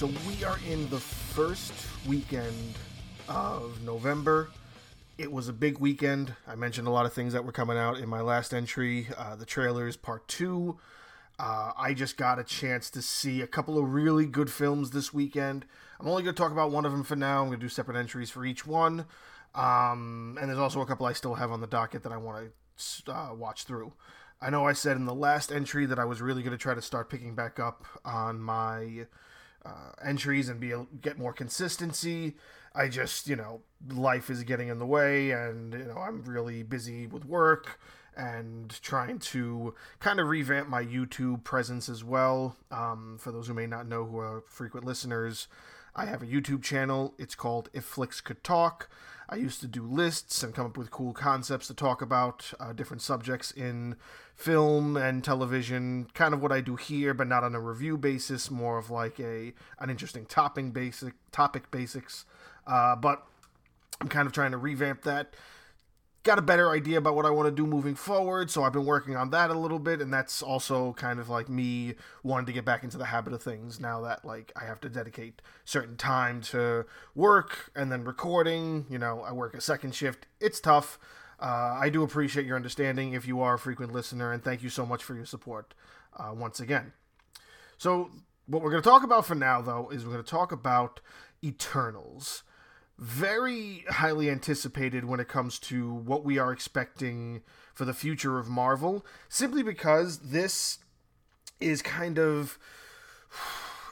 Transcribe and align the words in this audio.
So 0.00 0.08
we 0.26 0.42
are 0.44 0.58
in 0.66 0.88
the 0.88 0.98
first 0.98 1.74
weekend 2.08 2.78
of 3.28 3.82
November. 3.82 4.48
It 5.18 5.30
was 5.30 5.48
a 5.48 5.52
big 5.52 5.76
weekend. 5.76 6.32
I 6.48 6.54
mentioned 6.54 6.88
a 6.88 6.90
lot 6.90 7.04
of 7.04 7.12
things 7.12 7.34
that 7.34 7.44
were 7.44 7.52
coming 7.52 7.76
out 7.76 7.98
in 7.98 8.08
my 8.08 8.22
last 8.22 8.54
entry. 8.54 9.08
Uh, 9.14 9.36
the 9.36 9.44
trailers, 9.44 9.98
part 9.98 10.26
two. 10.26 10.78
Uh, 11.38 11.72
I 11.76 11.92
just 11.92 12.16
got 12.16 12.38
a 12.38 12.44
chance 12.44 12.88
to 12.92 13.02
see 13.02 13.42
a 13.42 13.46
couple 13.46 13.76
of 13.76 13.92
really 13.92 14.24
good 14.24 14.50
films 14.50 14.92
this 14.92 15.12
weekend. 15.12 15.66
I'm 16.00 16.08
only 16.08 16.22
going 16.22 16.34
to 16.34 16.42
talk 16.42 16.50
about 16.50 16.70
one 16.70 16.86
of 16.86 16.92
them 16.92 17.04
for 17.04 17.14
now. 17.14 17.42
I'm 17.42 17.48
going 17.48 17.60
to 17.60 17.64
do 17.66 17.68
separate 17.68 17.98
entries 17.98 18.30
for 18.30 18.46
each 18.46 18.66
one. 18.66 19.04
Um, 19.54 20.38
and 20.40 20.48
there's 20.48 20.58
also 20.58 20.80
a 20.80 20.86
couple 20.86 21.04
I 21.04 21.12
still 21.12 21.34
have 21.34 21.52
on 21.52 21.60
the 21.60 21.66
docket 21.66 22.04
that 22.04 22.12
I 22.12 22.16
want 22.16 22.50
to 23.04 23.12
uh, 23.12 23.34
watch 23.34 23.64
through. 23.64 23.92
I 24.40 24.48
know 24.48 24.66
I 24.66 24.72
said 24.72 24.96
in 24.96 25.04
the 25.04 25.14
last 25.14 25.52
entry 25.52 25.84
that 25.84 25.98
I 25.98 26.06
was 26.06 26.22
really 26.22 26.42
going 26.42 26.56
to 26.56 26.62
try 26.62 26.72
to 26.72 26.80
start 26.80 27.10
picking 27.10 27.34
back 27.34 27.60
up 27.60 27.84
on 28.02 28.40
my 28.40 29.04
uh, 29.64 29.92
entries 30.04 30.48
and 30.48 30.60
be 30.60 30.72
get 31.00 31.18
more 31.18 31.32
consistency. 31.32 32.36
I 32.74 32.88
just, 32.88 33.28
you 33.28 33.36
know, 33.36 33.62
life 33.88 34.30
is 34.30 34.44
getting 34.44 34.68
in 34.68 34.78
the 34.78 34.86
way, 34.86 35.32
and 35.32 35.72
you 35.72 35.84
know, 35.84 35.98
I'm 35.98 36.22
really 36.22 36.62
busy 36.62 37.06
with 37.06 37.24
work 37.24 37.80
and 38.16 38.70
trying 38.82 39.18
to 39.18 39.74
kind 39.98 40.20
of 40.20 40.28
revamp 40.28 40.68
my 40.68 40.84
YouTube 40.84 41.42
presence 41.44 41.88
as 41.88 42.04
well. 42.04 42.56
Um, 42.70 43.16
for 43.18 43.32
those 43.32 43.48
who 43.48 43.54
may 43.54 43.66
not 43.66 43.88
know, 43.88 44.04
who 44.04 44.18
are 44.18 44.42
frequent 44.46 44.86
listeners, 44.86 45.48
I 45.94 46.06
have 46.06 46.22
a 46.22 46.26
YouTube 46.26 46.62
channel. 46.62 47.14
It's 47.18 47.34
called 47.34 47.70
If 47.72 47.84
Flicks 47.84 48.20
Could 48.20 48.44
Talk. 48.44 48.88
I 49.32 49.36
used 49.36 49.60
to 49.60 49.68
do 49.68 49.84
lists 49.84 50.42
and 50.42 50.52
come 50.52 50.66
up 50.66 50.76
with 50.76 50.90
cool 50.90 51.12
concepts 51.12 51.68
to 51.68 51.74
talk 51.74 52.02
about 52.02 52.52
uh, 52.58 52.72
different 52.72 53.00
subjects 53.00 53.52
in 53.52 53.94
film 54.34 54.96
and 54.96 55.22
television. 55.22 56.08
Kind 56.14 56.34
of 56.34 56.42
what 56.42 56.50
I 56.50 56.60
do 56.60 56.74
here, 56.74 57.14
but 57.14 57.28
not 57.28 57.44
on 57.44 57.54
a 57.54 57.60
review 57.60 57.96
basis. 57.96 58.50
More 58.50 58.76
of 58.76 58.90
like 58.90 59.20
a 59.20 59.52
an 59.78 59.88
interesting 59.88 60.26
topping 60.26 60.72
basic 60.72 61.14
topic 61.30 61.70
basics. 61.70 62.24
Uh, 62.66 62.96
but 62.96 63.24
I'm 64.00 64.08
kind 64.08 64.26
of 64.26 64.32
trying 64.32 64.50
to 64.50 64.56
revamp 64.56 65.02
that 65.02 65.34
got 66.22 66.38
a 66.38 66.42
better 66.42 66.70
idea 66.70 66.98
about 66.98 67.14
what 67.14 67.24
I 67.24 67.30
want 67.30 67.46
to 67.46 67.54
do 67.54 67.66
moving 67.66 67.94
forward. 67.94 68.50
So 68.50 68.62
I've 68.62 68.72
been 68.72 68.84
working 68.84 69.16
on 69.16 69.30
that 69.30 69.50
a 69.50 69.54
little 69.54 69.78
bit, 69.78 70.00
and 70.00 70.12
that's 70.12 70.42
also 70.42 70.92
kind 70.94 71.18
of 71.18 71.28
like 71.28 71.48
me 71.48 71.94
wanting 72.22 72.46
to 72.46 72.52
get 72.52 72.64
back 72.64 72.84
into 72.84 72.98
the 72.98 73.06
habit 73.06 73.32
of 73.32 73.42
things 73.42 73.80
now 73.80 74.02
that 74.02 74.24
like 74.24 74.52
I 74.54 74.64
have 74.64 74.80
to 74.82 74.88
dedicate 74.88 75.40
certain 75.64 75.96
time 75.96 76.42
to 76.42 76.84
work 77.14 77.70
and 77.74 77.90
then 77.90 78.04
recording. 78.04 78.86
You 78.90 78.98
know, 78.98 79.20
I 79.22 79.32
work 79.32 79.54
a 79.54 79.60
second 79.60 79.94
shift. 79.94 80.26
It's 80.40 80.60
tough. 80.60 80.98
Uh, 81.40 81.78
I 81.80 81.88
do 81.88 82.02
appreciate 82.02 82.44
your 82.44 82.56
understanding 82.56 83.14
if 83.14 83.26
you 83.26 83.40
are 83.40 83.54
a 83.54 83.58
frequent 83.58 83.92
listener, 83.92 84.30
and 84.30 84.44
thank 84.44 84.62
you 84.62 84.68
so 84.68 84.84
much 84.84 85.02
for 85.02 85.14
your 85.14 85.24
support 85.24 85.72
uh, 86.18 86.32
once 86.34 86.60
again. 86.60 86.92
So, 87.78 88.10
what 88.46 88.62
we're 88.62 88.70
going 88.70 88.82
to 88.82 88.88
talk 88.88 89.04
about 89.04 89.24
for 89.24 89.34
now, 89.34 89.62
though, 89.62 89.88
is 89.90 90.04
we're 90.04 90.12
going 90.12 90.24
to 90.24 90.30
talk 90.30 90.52
about 90.52 91.00
Eternals 91.42 92.42
very 93.00 93.84
highly 93.88 94.30
anticipated 94.30 95.06
when 95.06 95.20
it 95.20 95.26
comes 95.28 95.58
to 95.58 95.92
what 95.92 96.22
we 96.22 96.38
are 96.38 96.52
expecting 96.52 97.42
for 97.72 97.86
the 97.86 97.94
future 97.94 98.38
of 98.38 98.46
Marvel, 98.46 99.04
simply 99.28 99.62
because 99.62 100.18
this 100.18 100.78
is 101.60 101.82
kind 101.82 102.18
of 102.18 102.58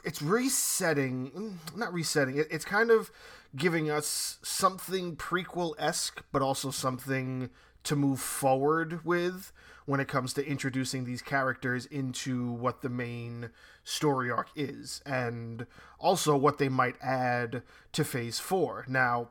it's 0.03 0.21
resetting 0.21 1.59
not 1.75 1.93
resetting 1.93 2.43
it's 2.49 2.65
kind 2.65 2.89
of 2.89 3.11
giving 3.55 3.89
us 3.89 4.37
something 4.41 5.15
prequel 5.15 5.73
esque 5.77 6.23
but 6.31 6.41
also 6.41 6.71
something 6.71 7.49
to 7.83 7.95
move 7.95 8.19
forward 8.19 9.05
with 9.05 9.51
when 9.89 9.99
it 9.99 10.07
comes 10.07 10.33
to 10.33 10.45
introducing 10.45 11.03
these 11.03 11.23
characters 11.23 11.87
into 11.87 12.51
what 12.51 12.83
the 12.83 12.89
main 12.89 13.49
story 13.83 14.29
arc 14.29 14.47
is 14.55 15.01
and 15.03 15.65
also 15.97 16.37
what 16.37 16.59
they 16.59 16.69
might 16.69 16.95
add 17.01 17.63
to 17.91 18.03
phase 18.03 18.37
4. 18.37 18.85
Now, 18.87 19.29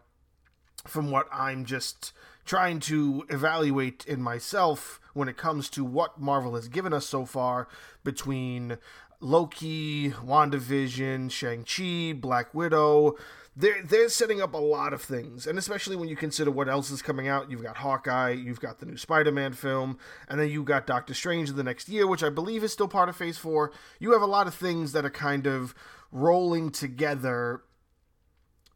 from 0.85 1.13
what 1.13 1.29
I'm 1.31 1.65
just 1.65 2.13
trying 2.45 2.81
to 2.81 3.25
evaluate 3.29 4.05
in 4.05 4.21
myself 4.21 4.99
when 5.15 5.29
it 5.29 5.37
comes 5.37 5.71
to 5.71 5.85
what 5.85 6.21
Marvel 6.21 6.57
has 6.57 6.67
given 6.67 6.93
us 6.93 7.07
so 7.07 7.25
far 7.25 7.69
between 8.03 8.79
Loki, 9.21 10.11
WandaVision, 10.11 11.31
Shang-Chi, 11.31 12.19
Black 12.19 12.53
Widow, 12.53 13.15
they're 13.59 13.83
they're 13.83 14.09
setting 14.09 14.41
up 14.41 14.55
a 14.55 14.59
lot 14.59 14.93
of 14.93 15.03
things, 15.03 15.47
and 15.49 15.59
especially 15.59 15.97
when 15.97 16.09
you 16.09 16.15
consider 16.15 16.51
what 16.51 16.69
else 16.69 16.93
is 16.93 17.03
coming 17.03 17.27
out. 17.27 17.51
You've 17.51 17.63
got 17.63 17.77
Hawkeye, 17.79 18.31
you've 18.31 18.61
got 18.61 18.79
the 18.79 18.87
new 18.87 18.97
Spider-Man 18.97 19.53
film, 19.53 19.99
and 20.29 20.39
then 20.41 20.49
you 20.49 20.63
got 20.63 20.87
Doctor 20.87 21.13
Strange 21.13 21.51
in 21.51 21.57
the 21.57 21.65
next 21.65 21.89
year, 21.89 22.07
which 22.07 22.23
I 22.23 22.31
believe 22.31 22.63
is 22.63 22.73
still 22.73 22.87
part 22.87 23.09
of 23.09 23.17
Phase 23.17 23.37
Four. 23.37 23.73
You 23.99 24.13
have 24.13 24.23
a 24.23 24.27
lot 24.27 24.47
of 24.47 24.55
things 24.55 24.93
that 24.93 25.05
are 25.05 25.11
kind 25.11 25.47
of 25.49 25.75
rolling 26.13 26.71
together 26.71 27.63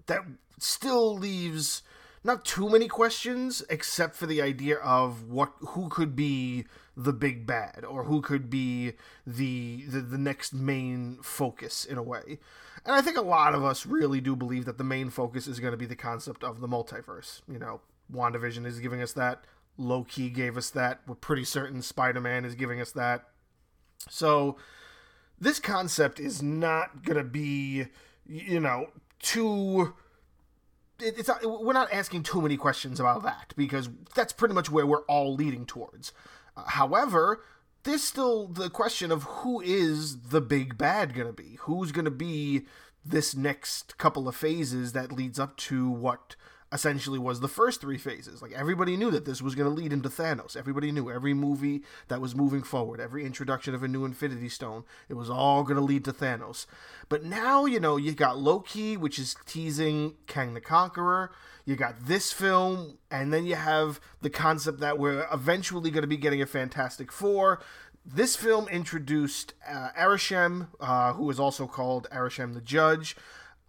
that 0.07 0.23
still 0.59 1.17
leaves 1.17 1.83
not 2.25 2.45
too 2.45 2.69
many 2.69 2.89
questions, 2.89 3.63
except 3.71 4.17
for 4.17 4.27
the 4.27 4.43
idea 4.43 4.79
of 4.79 5.31
what 5.31 5.53
who 5.61 5.89
could 5.91 6.17
be 6.17 6.65
the 6.97 7.13
big 7.13 7.47
bad 7.47 7.85
or 7.89 8.05
who 8.05 8.21
could 8.21 8.51
be 8.51 8.95
the 9.25 9.85
the, 9.87 10.01
the 10.01 10.19
next 10.19 10.53
main 10.53 11.19
focus 11.23 11.85
in 11.85 11.99
a 11.99 12.03
way. 12.03 12.41
And 12.85 12.95
I 12.95 13.01
think 13.01 13.17
a 13.17 13.23
lot 13.23 13.55
of 13.55 13.65
us 13.65 13.87
really 13.87 14.21
do 14.21 14.35
believe 14.35 14.65
that 14.65 14.79
the 14.79 14.85
main 14.85 15.11
focus 15.11 15.47
is 15.47 15.61
going 15.61 15.73
to 15.73 15.79
be 15.79 15.87
the 15.87 15.97
concept 15.97 16.43
of 16.43 16.61
the 16.61 16.69
multiverse. 16.69 17.43
You 17.49 17.59
know, 17.59 17.81
WandaVision 18.13 18.67
is 18.67 18.81
giving 18.81 19.01
us 19.01 19.13
that. 19.13 19.45
Loki 19.77 20.29
gave 20.31 20.57
us 20.57 20.71
that. 20.71 21.01
We're 21.07 21.15
pretty 21.15 21.45
certain 21.45 21.83
Spider 21.83 22.21
Man 22.21 22.45
is 22.45 22.55
giving 22.55 22.81
us 22.81 22.93
that. 22.93 23.25
So, 24.09 24.57
this 25.41 25.59
concept 25.59 26.21
is 26.21 26.43
not 26.43 27.05
going 27.05 27.17
to 27.17 27.25
be, 27.25 27.87
you 28.27 28.61
know, 28.61 28.89
too. 29.21 29.95
It's 31.01 31.29
not, 31.29 31.45
we're 31.45 31.73
not 31.73 31.93
asking 31.93 32.25
too 32.25 32.41
many 32.41 32.57
questions 32.57 33.01
about 33.01 33.25
that 33.25 33.55
because 33.57 33.89
that's 34.15 34.33
pretty 34.33 34.55
much 34.55 34.71
where 34.71 34.87
we're 34.87 35.03
all 35.03 35.35
leading 35.35 35.67
towards. 35.67 36.13
Uh, 36.57 36.63
however, 36.67 37.43
there's 37.85 38.03
still 38.03 38.47
the 38.47 38.71
question 38.71 39.11
of 39.11 39.25
who 39.25 39.61
is 39.61 40.29
the 40.29 40.41
big 40.41 40.79
bad 40.79 41.15
going 41.15 41.27
to 41.27 41.33
be? 41.33 41.59
Who's 41.61 41.93
going 41.93 42.05
to 42.05 42.11
be 42.11 42.63
this 43.05 43.35
next 43.35 43.99
couple 43.99 44.29
of 44.29 44.37
phases 44.37 44.93
that 44.93 45.13
leads 45.13 45.39
up 45.39 45.57
to 45.57 45.91
what 45.91 46.37
essentially 46.73 47.19
was 47.19 47.41
the 47.41 47.49
first 47.49 47.81
three 47.81 47.99
phases. 47.99 48.41
Like 48.41 48.53
everybody 48.53 48.97
knew 48.97 49.11
that 49.11 49.25
this 49.25 49.43
was 49.43 49.55
going 49.55 49.69
to 49.69 49.83
lead 49.83 49.93
into 49.93 50.09
Thanos. 50.09 50.57
Everybody 50.57 50.91
knew 50.91 51.11
every 51.11 51.35
movie 51.35 51.83
that 52.09 52.21
was 52.21 52.35
moving 52.35 52.63
forward, 52.63 53.01
every 53.01 53.25
introduction 53.27 53.75
of 53.75 53.83
a 53.83 53.89
new 53.89 54.05
Infinity 54.05 54.49
Stone, 54.49 54.85
it 55.09 55.15
was 55.15 55.29
all 55.29 55.63
going 55.63 55.77
to 55.77 55.83
lead 55.83 56.05
to 56.07 56.13
Thanos. 56.13 56.67
But 57.09 57.25
now, 57.25 57.67
you 57.67 57.79
know, 57.79 57.97
you 57.97 58.13
got 58.13 58.39
Loki, 58.39 58.97
which 58.97 59.19
is 59.19 59.37
teasing 59.45 60.15
Kang 60.27 60.55
the 60.55 60.61
Conqueror. 60.61 61.31
You 61.65 61.77
got 61.77 62.07
this 62.07 62.33
film, 62.33 62.99
and 63.11 63.33
then 63.33 63.45
you 63.45 63.55
have 63.55 64.01
the 64.21 64.31
concept 64.31 64.81
that 64.81 64.99
we're 64.99 65.27
eventually 65.33 65.91
going 65.91 66.03
to 66.03 66.09
be 66.09 66.17
getting 66.17 66.43
a 66.43 66.47
Fantastic 66.47 67.13
Four. 67.13 67.61
This 68.05 68.35
film 68.35 68.67
introduced 68.69 69.55
uh, 69.69 69.91
Arishem, 69.97 70.69
uh, 70.81 71.13
who 71.13 71.31
is 71.31 71.39
also 71.39 71.69
called 71.69 72.09
Arishem 72.11 72.55
the 72.55 72.61
Judge. 72.61 73.15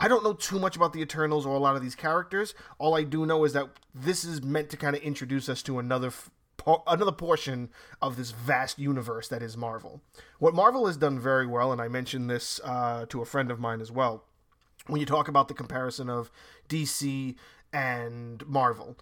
I 0.04 0.10
don't 0.10 0.22
know 0.22 0.34
too 0.34 0.60
much 0.60 0.76
about 0.76 0.92
the 0.92 1.00
Eternals 1.00 1.46
or 1.46 1.56
a 1.56 1.60
lot 1.60 1.78
of 1.78 1.82
these 1.82 1.96
characters. 1.96 2.54
All 2.78 2.94
I 2.94 3.04
do 3.04 3.26
know 3.26 3.46
is 3.46 3.54
that 3.54 3.70
this 3.96 4.26
is 4.26 4.44
meant 4.44 4.70
to 4.72 4.78
kind 4.78 4.98
of 4.98 5.02
introduce 5.02 5.48
us 5.48 5.64
to 5.64 5.80
another 5.80 6.08
f- 6.08 6.30
another 6.86 7.14
portion 7.14 7.70
of 8.02 8.18
this 8.18 8.32
vast 8.32 8.78
universe 8.78 9.30
that 9.30 9.42
is 9.42 9.56
Marvel. 9.56 10.02
What 10.40 10.54
Marvel 10.54 10.88
has 10.88 10.98
done 10.98 11.22
very 11.22 11.48
well, 11.48 11.72
and 11.72 11.80
I 11.82 11.88
mentioned 11.88 12.30
this 12.30 12.60
uh, 12.66 13.06
to 13.08 13.22
a 13.22 13.26
friend 13.26 13.50
of 13.50 13.62
mine 13.62 13.80
as 13.80 13.94
well, 13.94 14.26
when 14.88 15.00
you 15.00 15.06
talk 15.06 15.30
about 15.30 15.48
the 15.48 15.54
comparison 15.54 16.10
of 16.10 16.30
DC 16.68 17.36
and 17.72 18.46
Marvel. 18.46 18.98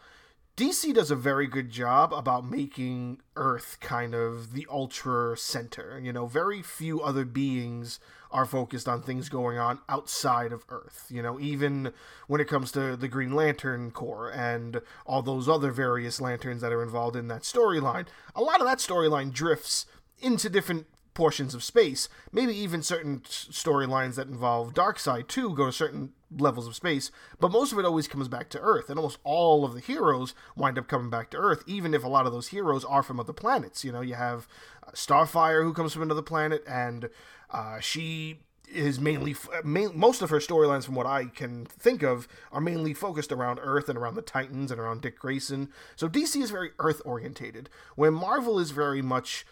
DC 0.57 0.93
does 0.93 1.09
a 1.09 1.15
very 1.15 1.47
good 1.47 1.69
job 1.69 2.13
about 2.13 2.45
making 2.45 3.19
Earth 3.35 3.77
kind 3.79 4.13
of 4.13 4.53
the 4.53 4.67
ultra 4.69 5.37
center. 5.37 5.99
You 6.01 6.11
know, 6.11 6.25
very 6.27 6.61
few 6.61 7.01
other 7.01 7.23
beings 7.23 7.99
are 8.31 8.45
focused 8.45 8.87
on 8.87 9.01
things 9.01 9.29
going 9.29 9.57
on 9.57 9.79
outside 9.87 10.51
of 10.51 10.65
Earth. 10.69 11.05
You 11.09 11.21
know, 11.21 11.39
even 11.39 11.93
when 12.27 12.41
it 12.41 12.47
comes 12.47 12.71
to 12.73 12.95
the 12.95 13.07
Green 13.07 13.33
Lantern 13.33 13.91
Corps 13.91 14.29
and 14.29 14.81
all 15.05 15.21
those 15.21 15.47
other 15.47 15.71
various 15.71 16.19
lanterns 16.19 16.61
that 16.61 16.73
are 16.73 16.83
involved 16.83 17.15
in 17.15 17.27
that 17.29 17.43
storyline, 17.43 18.07
a 18.35 18.41
lot 18.41 18.59
of 18.59 18.67
that 18.67 18.79
storyline 18.79 19.31
drifts 19.31 19.85
into 20.19 20.49
different 20.49 20.85
portions 21.13 21.53
of 21.53 21.63
space. 21.63 22.09
Maybe 22.31 22.55
even 22.55 22.83
certain 22.83 23.21
storylines 23.21 24.15
that 24.15 24.27
involve 24.27 24.73
Darkseid 24.73 25.27
too 25.27 25.53
go 25.55 25.67
to 25.67 25.71
certain 25.71 26.13
levels 26.37 26.67
of 26.67 26.75
space, 26.75 27.11
but 27.39 27.51
most 27.51 27.71
of 27.71 27.79
it 27.79 27.85
always 27.85 28.07
comes 28.07 28.27
back 28.27 28.49
to 28.49 28.59
Earth, 28.59 28.89
and 28.89 28.97
almost 28.97 29.19
all 29.23 29.65
of 29.65 29.73
the 29.73 29.79
heroes 29.79 30.33
wind 30.55 30.77
up 30.77 30.87
coming 30.87 31.09
back 31.09 31.29
to 31.31 31.37
Earth, 31.37 31.63
even 31.67 31.93
if 31.93 32.03
a 32.03 32.07
lot 32.07 32.25
of 32.25 32.31
those 32.31 32.49
heroes 32.49 32.85
are 32.85 33.03
from 33.03 33.19
other 33.19 33.33
planets. 33.33 33.83
You 33.83 33.91
know, 33.91 34.01
you 34.01 34.15
have 34.15 34.47
uh, 34.85 34.91
Starfire 34.91 35.63
who 35.63 35.73
comes 35.73 35.93
from 35.93 36.03
another 36.03 36.21
planet, 36.21 36.63
and 36.67 37.09
uh, 37.49 37.79
she 37.79 38.39
is 38.73 38.99
mainly 38.99 39.35
main, 39.63 39.91
most 39.97 40.21
of 40.21 40.29
her 40.29 40.39
storylines 40.39 40.85
from 40.85 40.95
what 40.95 41.05
I 41.05 41.25
can 41.25 41.65
think 41.65 42.03
of 42.03 42.27
are 42.51 42.61
mainly 42.61 42.93
focused 42.93 43.31
around 43.31 43.59
Earth 43.61 43.89
and 43.89 43.97
around 43.97 44.15
the 44.15 44.21
Titans 44.21 44.71
and 44.71 44.79
around 44.79 45.01
Dick 45.01 45.19
Grayson. 45.19 45.69
So 45.95 46.07
DC 46.07 46.41
is 46.41 46.51
very 46.51 46.71
Earth 46.79 47.01
orientated, 47.05 47.69
when 47.95 48.13
Marvel 48.13 48.59
is 48.59 48.71
very 48.71 49.01
much 49.01 49.45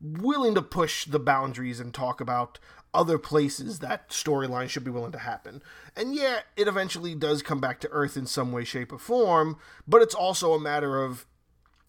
willing 0.00 0.54
to 0.54 0.62
push 0.62 1.04
the 1.04 1.18
boundaries 1.18 1.80
and 1.80 1.92
talk 1.92 2.20
about 2.20 2.58
other 2.92 3.18
places 3.18 3.80
that 3.80 4.08
storyline 4.08 4.68
should 4.68 4.84
be 4.84 4.90
willing 4.90 5.12
to 5.12 5.18
happen. 5.18 5.62
And 5.96 6.14
yeah, 6.14 6.40
it 6.56 6.68
eventually 6.68 7.14
does 7.14 7.42
come 7.42 7.60
back 7.60 7.80
to 7.80 7.90
Earth 7.90 8.16
in 8.16 8.26
some 8.26 8.52
way, 8.52 8.64
shape, 8.64 8.92
or 8.92 8.98
form, 8.98 9.58
but 9.86 10.00
it's 10.00 10.14
also 10.14 10.54
a 10.54 10.60
matter 10.60 11.02
of 11.02 11.26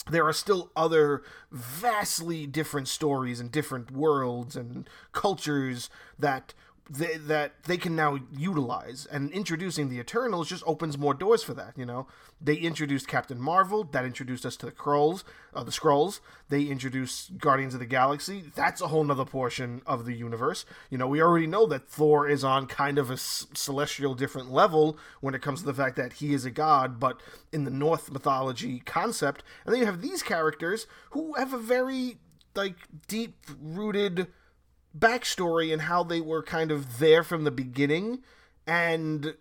there 0.09 0.27
are 0.27 0.33
still 0.33 0.71
other 0.75 1.23
vastly 1.51 2.45
different 2.45 2.87
stories 2.87 3.39
and 3.39 3.51
different 3.51 3.91
worlds 3.91 4.55
and 4.55 4.87
cultures 5.11 5.89
that 6.17 6.53
they, 6.89 7.17
that 7.17 7.63
they 7.63 7.77
can 7.77 7.95
now 7.95 8.19
utilize. 8.31 9.07
And 9.11 9.31
introducing 9.31 9.89
the 9.89 9.99
Eternals 9.99 10.49
just 10.49 10.63
opens 10.67 10.97
more 10.97 11.13
doors 11.13 11.43
for 11.43 11.53
that. 11.55 11.73
You 11.75 11.85
know, 11.85 12.07
they 12.39 12.55
introduced 12.55 13.07
Captain 13.07 13.39
Marvel, 13.39 13.83
that 13.85 14.05
introduced 14.05 14.45
us 14.45 14.55
to 14.57 14.67
the 14.67 14.71
Skrulls, 14.71 15.23
uh, 15.53 15.63
the 15.63 15.71
Skrulls. 15.71 16.19
They 16.49 16.63
introduced 16.63 17.37
Guardians 17.39 17.73
of 17.73 17.79
the 17.79 17.85
Galaxy. 17.85 18.43
That's 18.55 18.81
a 18.81 18.87
whole 18.87 19.03
nother 19.03 19.25
portion 19.25 19.81
of 19.85 20.05
the 20.05 20.13
universe. 20.13 20.65
You 20.89 20.97
know, 20.97 21.07
we 21.07 21.21
already 21.21 21.47
know 21.47 21.65
that 21.67 21.89
Thor 21.89 22.29
is 22.29 22.43
on 22.43 22.67
kind 22.67 22.97
of 22.97 23.09
a 23.09 23.17
celestial 23.17 24.13
different 24.13 24.51
level 24.51 24.97
when 25.21 25.33
it 25.33 25.41
comes 25.41 25.61
to 25.61 25.65
the 25.65 25.73
fact 25.73 25.95
that 25.95 26.13
he 26.13 26.33
is 26.33 26.45
a 26.45 26.51
god, 26.51 26.99
but 26.99 27.19
in 27.51 27.63
the 27.63 27.71
Norse 27.71 28.11
mythology 28.11 28.79
concept. 28.79 29.43
And 29.65 29.73
then 29.73 29.79
you 29.79 29.87
have 29.87 30.01
these 30.01 30.21
characters 30.21 30.85
who 31.11 31.33
have 31.33 31.53
a 31.53 31.57
very 31.57 32.17
like 32.53 32.75
deep 33.07 33.35
rooted 33.61 34.27
backstory 34.97 35.71
and 35.73 35.83
how 35.83 36.03
they 36.03 36.21
were 36.21 36.43
kind 36.43 36.71
of 36.71 36.99
there 36.99 37.23
from 37.23 37.43
the 37.43 37.51
beginning. 37.51 38.19
And 38.65 39.35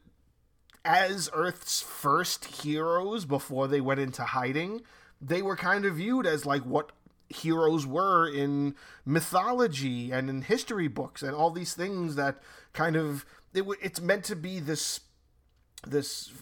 as 0.84 1.30
Earth's 1.32 1.80
first 1.80 2.44
heroes 2.62 3.24
before 3.24 3.68
they 3.68 3.80
went 3.80 4.00
into 4.00 4.24
hiding, 4.24 4.82
they 5.20 5.42
were 5.42 5.56
kind 5.56 5.84
of 5.84 5.96
viewed 5.96 6.26
as 6.26 6.44
like 6.44 6.62
what 6.62 6.92
heroes 7.28 7.86
were 7.86 8.28
in 8.28 8.74
mythology 9.04 10.10
and 10.12 10.28
in 10.28 10.42
history 10.42 10.88
books 10.88 11.22
and 11.22 11.34
all 11.34 11.50
these 11.50 11.74
things 11.74 12.16
that 12.16 12.38
kind 12.72 12.96
of 12.96 13.24
it, 13.54 13.64
it's 13.82 14.00
meant 14.00 14.24
to 14.24 14.36
be 14.36 14.60
this 14.60 15.00
this 15.86 16.32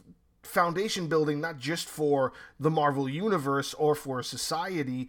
foundation 0.43 1.07
building 1.07 1.41
not 1.41 1.59
just 1.59 1.89
for 1.89 2.33
the 2.59 2.71
Marvel 2.71 3.09
universe 3.09 3.75
or 3.75 3.95
for 3.95 4.23
society 4.23 5.09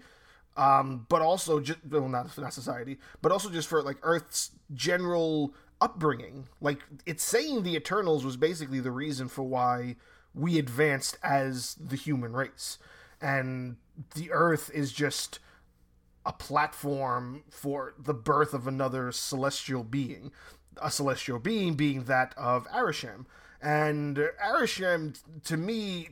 um, 0.56 1.06
but 1.10 1.22
also 1.22 1.60
just 1.60 1.80
well, 1.90 2.08
not 2.08 2.38
not 2.38 2.54
society, 2.54 2.98
but 3.22 3.32
also 3.32 3.50
just 3.50 3.68
for 3.68 3.82
like 3.82 3.98
Earth's 4.04 4.52
general 4.74 5.54
upbringing. 5.82 6.48
Like 6.62 6.80
it's 7.06 7.24
saying 7.24 7.64
the 7.64 7.76
Eternals 7.76 8.24
was 8.24 8.38
basically 8.38 8.80
the 8.80 8.92
reason 8.92 9.28
for 9.28 9.44
why 9.44 9.96
we 10.34 10.58
advanced 10.58 11.18
as 11.24 11.76
the 11.76 11.96
human 11.96 12.34
race, 12.34 12.78
and 13.22 13.78
the 14.16 14.32
Earth 14.32 14.70
is 14.74 14.92
just 14.92 15.40
a 16.26 16.34
platform 16.34 17.44
for 17.50 17.94
the 17.98 18.14
birth 18.14 18.54
of 18.54 18.68
another 18.68 19.12
celestial 19.12 19.84
being, 19.84 20.32
a 20.82 20.90
celestial 20.90 21.40
being 21.40 21.74
being 21.74 22.04
that 22.04 22.34
of 22.38 22.68
Arishem. 22.70 23.26
And 23.62 24.18
Arishem, 24.46 25.18
to 25.46 25.58
me, 25.58 26.10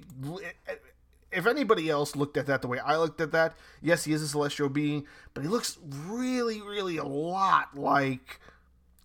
if 1.32 1.48
anybody 1.48 1.90
else 1.90 2.16
looked 2.16 2.38
at 2.38 2.46
that 2.48 2.62
the 2.62 2.68
way 2.68 2.80
I 2.80 2.98
looked 2.98 3.22
at 3.22 3.32
that, 3.32 3.56
yes, 3.82 4.04
he 4.04 4.14
is 4.14 4.22
a 4.22 4.28
celestial 4.28 4.70
being, 4.70 5.06
but 5.34 5.44
he 5.44 5.50
looks 5.50 5.78
really, 5.84 6.62
really 6.62 6.98
a 6.98 7.06
lot 7.06 7.78
like 7.78 8.40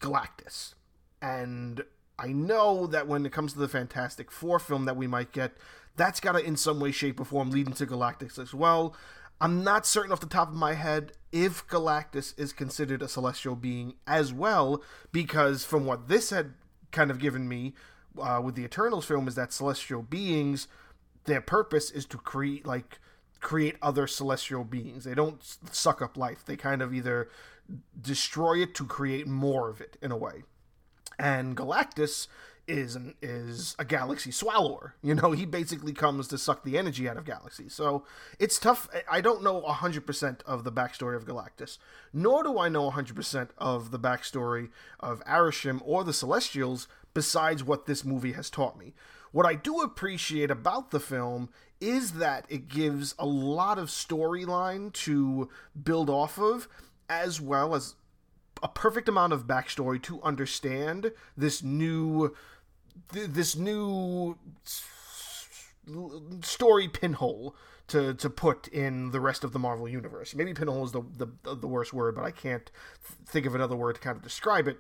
Galactus. 0.01 0.75
And 1.23 1.83
I 2.19 2.29
know 2.29 2.87
that 2.87 3.07
when 3.07 3.25
it 3.27 3.33
comes 3.33 3.53
to 3.53 3.59
the 3.59 3.69
Fantastic 3.69 4.31
Four 4.31 4.59
film 4.59 4.85
that 4.87 4.97
we 4.97 5.07
might 5.07 5.33
get, 5.33 5.53
that's 5.97 6.21
got 6.21 6.33
to, 6.33 6.45
in 6.45 6.57
some 6.57 6.81
way, 6.81 6.91
shape, 6.93 7.21
or 7.21 7.25
form, 7.25 7.51
lead 7.51 7.69
into 7.69 7.87
Galactus 7.87 8.39
as 8.39 8.53
well. 8.53 8.95
I'm 9.41 9.63
not 9.63 9.87
certain 9.87 10.13
off 10.13 10.21
the 10.21 10.27
top 10.27 10.49
of 10.49 10.55
my 10.55 10.75
head 10.75 11.13
if 11.31 11.67
Galactus 11.69 12.39
is 12.39 12.53
considered 12.53 13.03
a 13.03 13.09
celestial 13.09 13.55
being 13.55 13.95
as 14.07 14.33
well, 14.33 14.83
because 15.13 15.65
from 15.65 15.85
what 15.85 16.09
this 16.09 16.31
had 16.31 16.55
kind 16.91 17.11
of 17.11 17.19
given 17.19 17.47
me 17.47 17.75
uh, 18.21 18.41
with 18.43 18.55
the 18.55 18.65
Eternals 18.65 19.05
film, 19.05 19.29
is 19.29 19.35
that 19.35 19.53
celestial 19.53 20.03
beings 20.03 20.69
their 21.27 21.41
purpose 21.41 21.91
is 21.91 22.07
to 22.07 22.19
create 22.19 22.67
like 22.67 22.99
create 23.41 23.77
other 23.83 24.07
celestial 24.07 24.65
beings. 24.65 25.05
They 25.05 25.15
don't 25.15 25.41
suck 25.71 26.01
up 26.03 26.17
life. 26.17 26.45
They 26.45 26.57
kind 26.57 26.83
of 26.83 26.95
either 26.95 27.29
destroy 28.01 28.63
it 28.63 28.75
to 28.77 28.85
create 28.85 29.27
more 29.27 29.69
of 29.69 29.81
it 29.81 29.97
in 30.01 30.11
a 30.11 30.17
way. 30.17 30.45
And 31.19 31.57
Galactus 31.57 32.29
is 32.67 32.97
an, 32.97 33.15
is 33.23 33.77
a 33.79 33.85
galaxy 33.85 34.31
swallower. 34.31 34.95
You 35.03 35.15
know, 35.15 35.33
he 35.33 35.47
basically 35.47 35.93
comes 35.93 36.29
to 36.29 36.39
suck 36.39 36.65
the 36.65 36.77
energy 36.77 37.09
out 37.09 37.17
of 37.17 37.25
galaxies. 37.25 37.75
So 37.75 38.05
it's 38.39 38.59
tough. 38.59 38.89
I 39.09 39.21
don't 39.21 39.43
know 39.43 39.63
100% 39.63 40.43
of 40.43 40.65
the 40.65 40.73
backstory 40.73 41.17
of 41.17 41.25
Galactus, 41.25 41.79
nor 42.13 42.43
do 42.43 42.59
I 42.59 42.69
know 42.69 42.91
100% 42.91 43.49
of 43.59 43.91
the 43.91 43.99
backstory 43.99 44.71
of 44.99 45.23
Arishem 45.25 45.81
or 45.85 46.03
the 46.03 46.13
Celestials 46.13 46.89
besides 47.15 47.63
what 47.63 47.87
this 47.87 48.05
movie 48.05 48.33
has 48.33 48.51
taught 48.51 48.79
me. 48.79 48.95
What 49.37 49.45
I 49.45 49.55
do 49.55 49.83
appreciate 49.83 50.51
about 50.51 50.93
the 50.93 50.99
film 50.99 51.51
is 51.79 52.13
that 52.13 52.47
it 52.49 52.69
gives 52.69 53.15
a 53.19 53.27
lot 53.27 53.79
of 53.79 53.89
storyline 53.89 54.95
to 55.05 55.51
build 55.85 56.09
off 56.09 56.39
of, 56.39 56.69
as 57.11 57.39
well 57.39 57.75
as 57.75 57.97
a 58.63 58.69
perfect 58.69 59.11
amount 59.11 59.35
of 59.35 59.47
backstory 59.47 60.03
to 60.05 60.23
understand 60.23 61.13
this 61.37 61.63
new 61.63 62.35
this 63.13 63.55
new 63.55 64.39
story 66.41 66.89
pinhole 66.89 67.55
to 67.89 68.15
to 68.15 68.31
put 68.31 68.69
in 68.69 69.11
the 69.11 69.21
rest 69.21 69.45
of 69.45 69.53
the 69.53 69.59
Marvel 69.59 69.87
universe. 69.87 70.35
Maybe 70.35 70.55
pinhole 70.55 70.83
is 70.83 70.93
the 70.93 71.03
the, 71.19 71.55
the 71.55 71.69
worst 71.69 71.93
word, 71.93 72.15
but 72.15 72.25
I 72.25 72.31
can't 72.31 72.71
think 73.27 73.45
of 73.45 73.55
another 73.55 73.77
word 73.77 73.97
to 73.97 74.01
kind 74.01 74.17
of 74.17 74.23
describe 74.23 74.67
it 74.67 74.79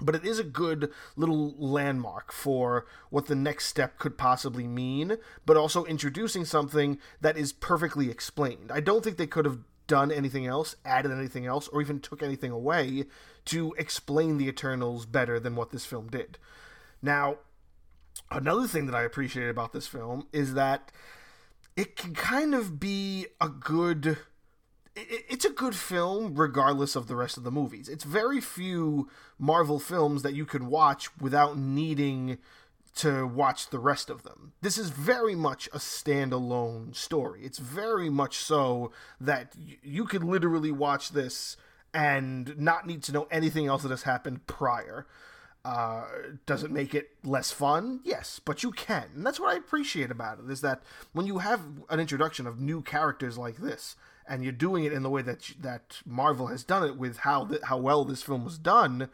but 0.00 0.14
it 0.14 0.24
is 0.24 0.38
a 0.38 0.44
good 0.44 0.92
little 1.16 1.54
landmark 1.58 2.32
for 2.32 2.86
what 3.10 3.26
the 3.26 3.34
next 3.34 3.66
step 3.66 3.98
could 3.98 4.16
possibly 4.16 4.66
mean, 4.66 5.16
but 5.44 5.56
also 5.56 5.84
introducing 5.84 6.44
something 6.44 6.98
that 7.20 7.36
is 7.36 7.52
perfectly 7.52 8.10
explained. 8.10 8.70
I 8.72 8.80
don't 8.80 9.02
think 9.02 9.16
they 9.16 9.26
could 9.26 9.44
have 9.44 9.58
done 9.86 10.12
anything 10.12 10.46
else, 10.46 10.76
added 10.84 11.10
anything 11.10 11.46
else, 11.46 11.66
or 11.68 11.80
even 11.80 11.98
took 11.98 12.22
anything 12.22 12.52
away 12.52 13.06
to 13.46 13.74
explain 13.78 14.38
the 14.38 14.48
Eternals 14.48 15.06
better 15.06 15.40
than 15.40 15.56
what 15.56 15.70
this 15.70 15.84
film 15.84 16.08
did. 16.08 16.38
Now, 17.02 17.38
another 18.30 18.66
thing 18.66 18.86
that 18.86 18.94
I 18.94 19.02
appreciate 19.02 19.48
about 19.48 19.72
this 19.72 19.86
film 19.86 20.28
is 20.32 20.54
that 20.54 20.92
it 21.76 21.96
can 21.96 22.14
kind 22.14 22.54
of 22.54 22.78
be 22.78 23.26
a 23.40 23.48
good 23.48 24.18
it's 25.28 25.44
a 25.44 25.50
good 25.50 25.74
film 25.74 26.34
regardless 26.34 26.96
of 26.96 27.06
the 27.06 27.16
rest 27.16 27.36
of 27.36 27.44
the 27.44 27.50
movies. 27.50 27.88
It's 27.88 28.04
very 28.04 28.40
few 28.40 29.08
Marvel 29.38 29.78
films 29.78 30.22
that 30.22 30.34
you 30.34 30.44
can 30.44 30.68
watch 30.68 31.08
without 31.20 31.58
needing 31.58 32.38
to 32.96 33.26
watch 33.26 33.70
the 33.70 33.78
rest 33.78 34.10
of 34.10 34.24
them. 34.24 34.52
This 34.60 34.76
is 34.76 34.90
very 34.90 35.36
much 35.36 35.68
a 35.68 35.78
standalone 35.78 36.94
story. 36.96 37.42
It's 37.44 37.58
very 37.58 38.10
much 38.10 38.38
so 38.38 38.90
that 39.20 39.54
you 39.82 40.04
could 40.04 40.24
literally 40.24 40.72
watch 40.72 41.10
this 41.10 41.56
and 41.94 42.58
not 42.58 42.86
need 42.86 43.02
to 43.04 43.12
know 43.12 43.28
anything 43.30 43.66
else 43.66 43.82
that 43.82 43.90
has 43.90 44.02
happened 44.02 44.46
prior. 44.46 45.06
Uh, 45.64 46.04
does 46.46 46.62
it 46.62 46.70
make 46.70 46.94
it 46.94 47.10
less 47.22 47.50
fun? 47.50 48.00
Yes, 48.04 48.40
but 48.44 48.62
you 48.62 48.72
can. 48.72 49.04
And 49.14 49.26
that's 49.26 49.38
what 49.38 49.52
I 49.52 49.58
appreciate 49.58 50.10
about 50.10 50.38
it 50.38 50.50
is 50.50 50.60
that 50.62 50.82
when 51.12 51.26
you 51.26 51.38
have 51.38 51.60
an 51.90 52.00
introduction 52.00 52.46
of 52.46 52.60
new 52.60 52.82
characters 52.82 53.36
like 53.36 53.58
this, 53.58 53.94
and 54.28 54.42
you're 54.42 54.52
doing 54.52 54.84
it 54.84 54.92
in 54.92 55.02
the 55.02 55.10
way 55.10 55.22
that 55.22 55.52
that 55.60 55.98
Marvel 56.04 56.48
has 56.48 56.62
done 56.64 56.84
it 56.84 56.96
with 56.96 57.18
how 57.18 57.44
the, 57.44 57.60
how 57.64 57.78
well 57.78 58.04
this 58.04 58.22
film 58.22 58.44
was 58.44 58.58
done, 58.58 59.08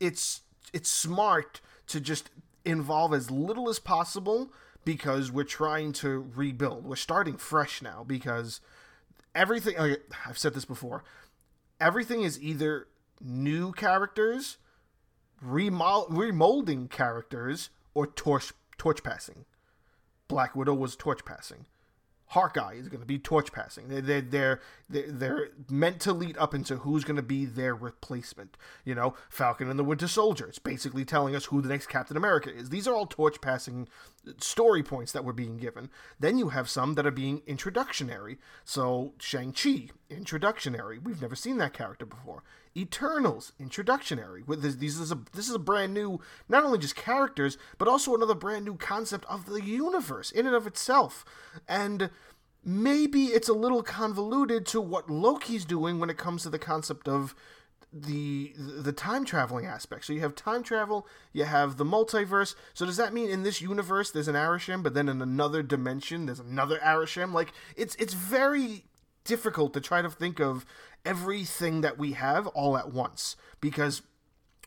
it's 0.00 0.42
it's 0.72 0.90
smart 0.90 1.60
to 1.86 2.00
just 2.00 2.30
involve 2.64 3.14
as 3.14 3.30
little 3.30 3.68
as 3.68 3.78
possible 3.78 4.52
because 4.84 5.30
we're 5.30 5.44
trying 5.44 5.92
to 5.92 6.30
rebuild. 6.34 6.84
We're 6.84 6.96
starting 6.96 7.36
fresh 7.36 7.80
now 7.80 8.04
because 8.06 8.60
everything 9.34 9.76
I've 10.26 10.38
said 10.38 10.54
this 10.54 10.64
before. 10.64 11.04
Everything 11.78 12.22
is 12.22 12.42
either 12.42 12.88
new 13.20 13.72
characters, 13.72 14.56
remolding 15.44 16.88
characters, 16.90 17.70
or 17.94 18.06
torch 18.06 18.52
torch 18.78 19.02
passing. 19.02 19.44
Black 20.28 20.56
Widow 20.56 20.74
was 20.74 20.96
torch 20.96 21.24
passing. 21.24 21.66
Hawkeye 22.28 22.74
is 22.74 22.88
going 22.88 23.00
to 23.00 23.06
be 23.06 23.18
torch 23.18 23.52
passing. 23.52 23.88
They're, 23.88 24.20
they're, 24.20 24.60
they're, 24.88 25.10
they're 25.12 25.48
meant 25.70 26.00
to 26.00 26.12
lead 26.12 26.36
up 26.38 26.54
into 26.54 26.76
who's 26.78 27.04
going 27.04 27.16
to 27.16 27.22
be 27.22 27.44
their 27.44 27.74
replacement. 27.74 28.56
You 28.84 28.94
know, 28.94 29.14
Falcon 29.28 29.70
and 29.70 29.78
the 29.78 29.84
Winter 29.84 30.08
Soldier. 30.08 30.46
It's 30.46 30.58
basically 30.58 31.04
telling 31.04 31.36
us 31.36 31.46
who 31.46 31.62
the 31.62 31.68
next 31.68 31.86
Captain 31.86 32.16
America 32.16 32.52
is. 32.52 32.70
These 32.70 32.88
are 32.88 32.94
all 32.94 33.06
torch 33.06 33.40
passing 33.40 33.88
story 34.38 34.82
points 34.82 35.12
that 35.12 35.24
were 35.24 35.32
being 35.32 35.56
given. 35.56 35.90
Then 36.18 36.38
you 36.38 36.50
have 36.50 36.68
some 36.68 36.94
that 36.94 37.06
are 37.06 37.10
being 37.10 37.40
introductionary. 37.42 38.38
So, 38.64 39.14
Shang-Chi, 39.18 39.90
introductionary. 40.10 41.02
We've 41.02 41.22
never 41.22 41.36
seen 41.36 41.58
that 41.58 41.72
character 41.72 42.06
before. 42.06 42.42
Eternals, 42.76 43.52
introductionary. 43.60 44.46
With 44.46 44.62
this, 44.62 44.74
is 44.76 45.12
a 45.12 45.18
this 45.32 45.48
is 45.48 45.54
a 45.54 45.60
brand 45.60 45.94
new, 45.94 46.20
not 46.48 46.64
only 46.64 46.78
just 46.78 46.96
characters, 46.96 47.56
but 47.78 47.88
also 47.88 48.14
another 48.14 48.34
brand 48.34 48.64
new 48.64 48.76
concept 48.76 49.24
of 49.26 49.46
the 49.46 49.62
universe 49.62 50.30
in 50.30 50.46
and 50.46 50.54
of 50.54 50.66
itself. 50.66 51.24
And 51.66 52.10
maybe 52.64 53.26
it's 53.26 53.48
a 53.48 53.54
little 53.54 53.82
convoluted 53.82 54.66
to 54.66 54.80
what 54.80 55.08
Loki's 55.08 55.64
doing 55.64 55.98
when 55.98 56.10
it 56.10 56.18
comes 56.18 56.42
to 56.42 56.50
the 56.50 56.58
concept 56.58 57.08
of 57.08 57.34
the 58.02 58.52
the 58.56 58.92
time 58.92 59.24
traveling 59.24 59.66
aspect. 59.66 60.04
So 60.04 60.12
you 60.12 60.20
have 60.20 60.34
time 60.34 60.62
travel, 60.62 61.06
you 61.32 61.44
have 61.44 61.76
the 61.76 61.84
multiverse. 61.84 62.54
So 62.74 62.84
does 62.86 62.96
that 62.96 63.14
mean 63.14 63.30
in 63.30 63.42
this 63.42 63.60
universe 63.60 64.10
there's 64.10 64.28
an 64.28 64.34
Arishem, 64.34 64.82
but 64.82 64.94
then 64.94 65.08
in 65.08 65.22
another 65.22 65.62
dimension 65.62 66.26
there's 66.26 66.40
another 66.40 66.78
Arishem? 66.78 67.32
Like 67.32 67.52
it's 67.76 67.94
it's 67.96 68.14
very 68.14 68.84
difficult 69.24 69.72
to 69.74 69.80
try 69.80 70.02
to 70.02 70.10
think 70.10 70.40
of 70.40 70.64
everything 71.04 71.80
that 71.80 71.98
we 71.98 72.12
have 72.12 72.46
all 72.48 72.76
at 72.76 72.92
once 72.92 73.36
because 73.60 74.02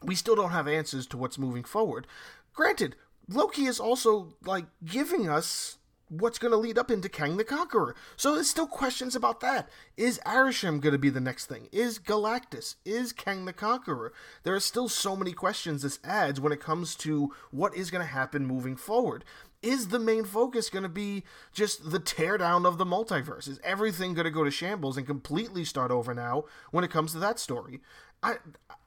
we 0.02 0.16
still 0.16 0.36
don't 0.36 0.52
have 0.52 0.68
answers 0.68 1.06
to 1.08 1.18
what's 1.18 1.38
moving 1.38 1.64
forward. 1.64 2.08
Granted, 2.54 2.96
Loki 3.28 3.66
is 3.66 3.80
also 3.80 4.36
like 4.46 4.66
giving 4.84 5.30
us 5.30 5.78
what's 6.10 6.40
going 6.40 6.52
to 6.52 6.58
lead 6.58 6.78
up 6.78 6.92
into 6.92 7.08
Kang 7.08 7.38
the 7.38 7.44
Conqueror. 7.44 7.96
So 8.18 8.34
there's 8.34 8.50
still 8.50 8.68
questions 8.68 9.16
about 9.16 9.40
that. 9.42 9.70
Is 9.96 10.20
Arishem 10.26 10.82
going 10.82 10.94
to 10.94 11.00
be 11.00 11.10
the 11.10 11.22
next 11.22 11.46
thing? 11.46 11.70
Is 11.72 12.00
Galactus? 12.00 12.76
Is 12.84 13.14
Kang 13.14 13.46
the 13.46 13.54
Conqueror? 13.54 14.12
There 14.44 14.56
are 14.56 14.60
still 14.60 14.90
so 14.90 15.16
many 15.16 15.34
questions 15.34 15.82
this 15.82 16.00
adds 16.04 16.42
when 16.42 16.52
it 16.52 16.60
comes 16.60 16.96
to 16.96 17.34
what 17.52 17.76
is 17.76 17.92
going 17.92 18.06
to 18.06 18.12
happen 18.12 18.46
moving 18.46 18.76
forward. 18.76 19.24
Is 19.62 19.90
the 19.90 20.00
main 20.00 20.24
focus 20.24 20.70
going 20.70 20.84
to 20.84 20.90
be 20.90 21.24
just 21.54 21.92
the 21.92 22.00
teardown 22.00 22.66
of 22.66 22.78
the 22.78 22.86
multiverse? 22.86 23.48
Is 23.48 23.60
everything 23.64 24.14
going 24.14 24.26
to 24.26 24.32
go 24.32 24.44
to 24.44 24.52
shambles 24.52 24.98
and 24.98 25.06
completely 25.06 25.66
start 25.66 25.92
over 25.92 26.14
now 26.14 26.46
when 26.72 26.84
it 26.84 26.92
comes 26.92 27.12
to 27.12 27.20
that 27.20 27.40
story? 27.40 27.82
I 28.24 28.36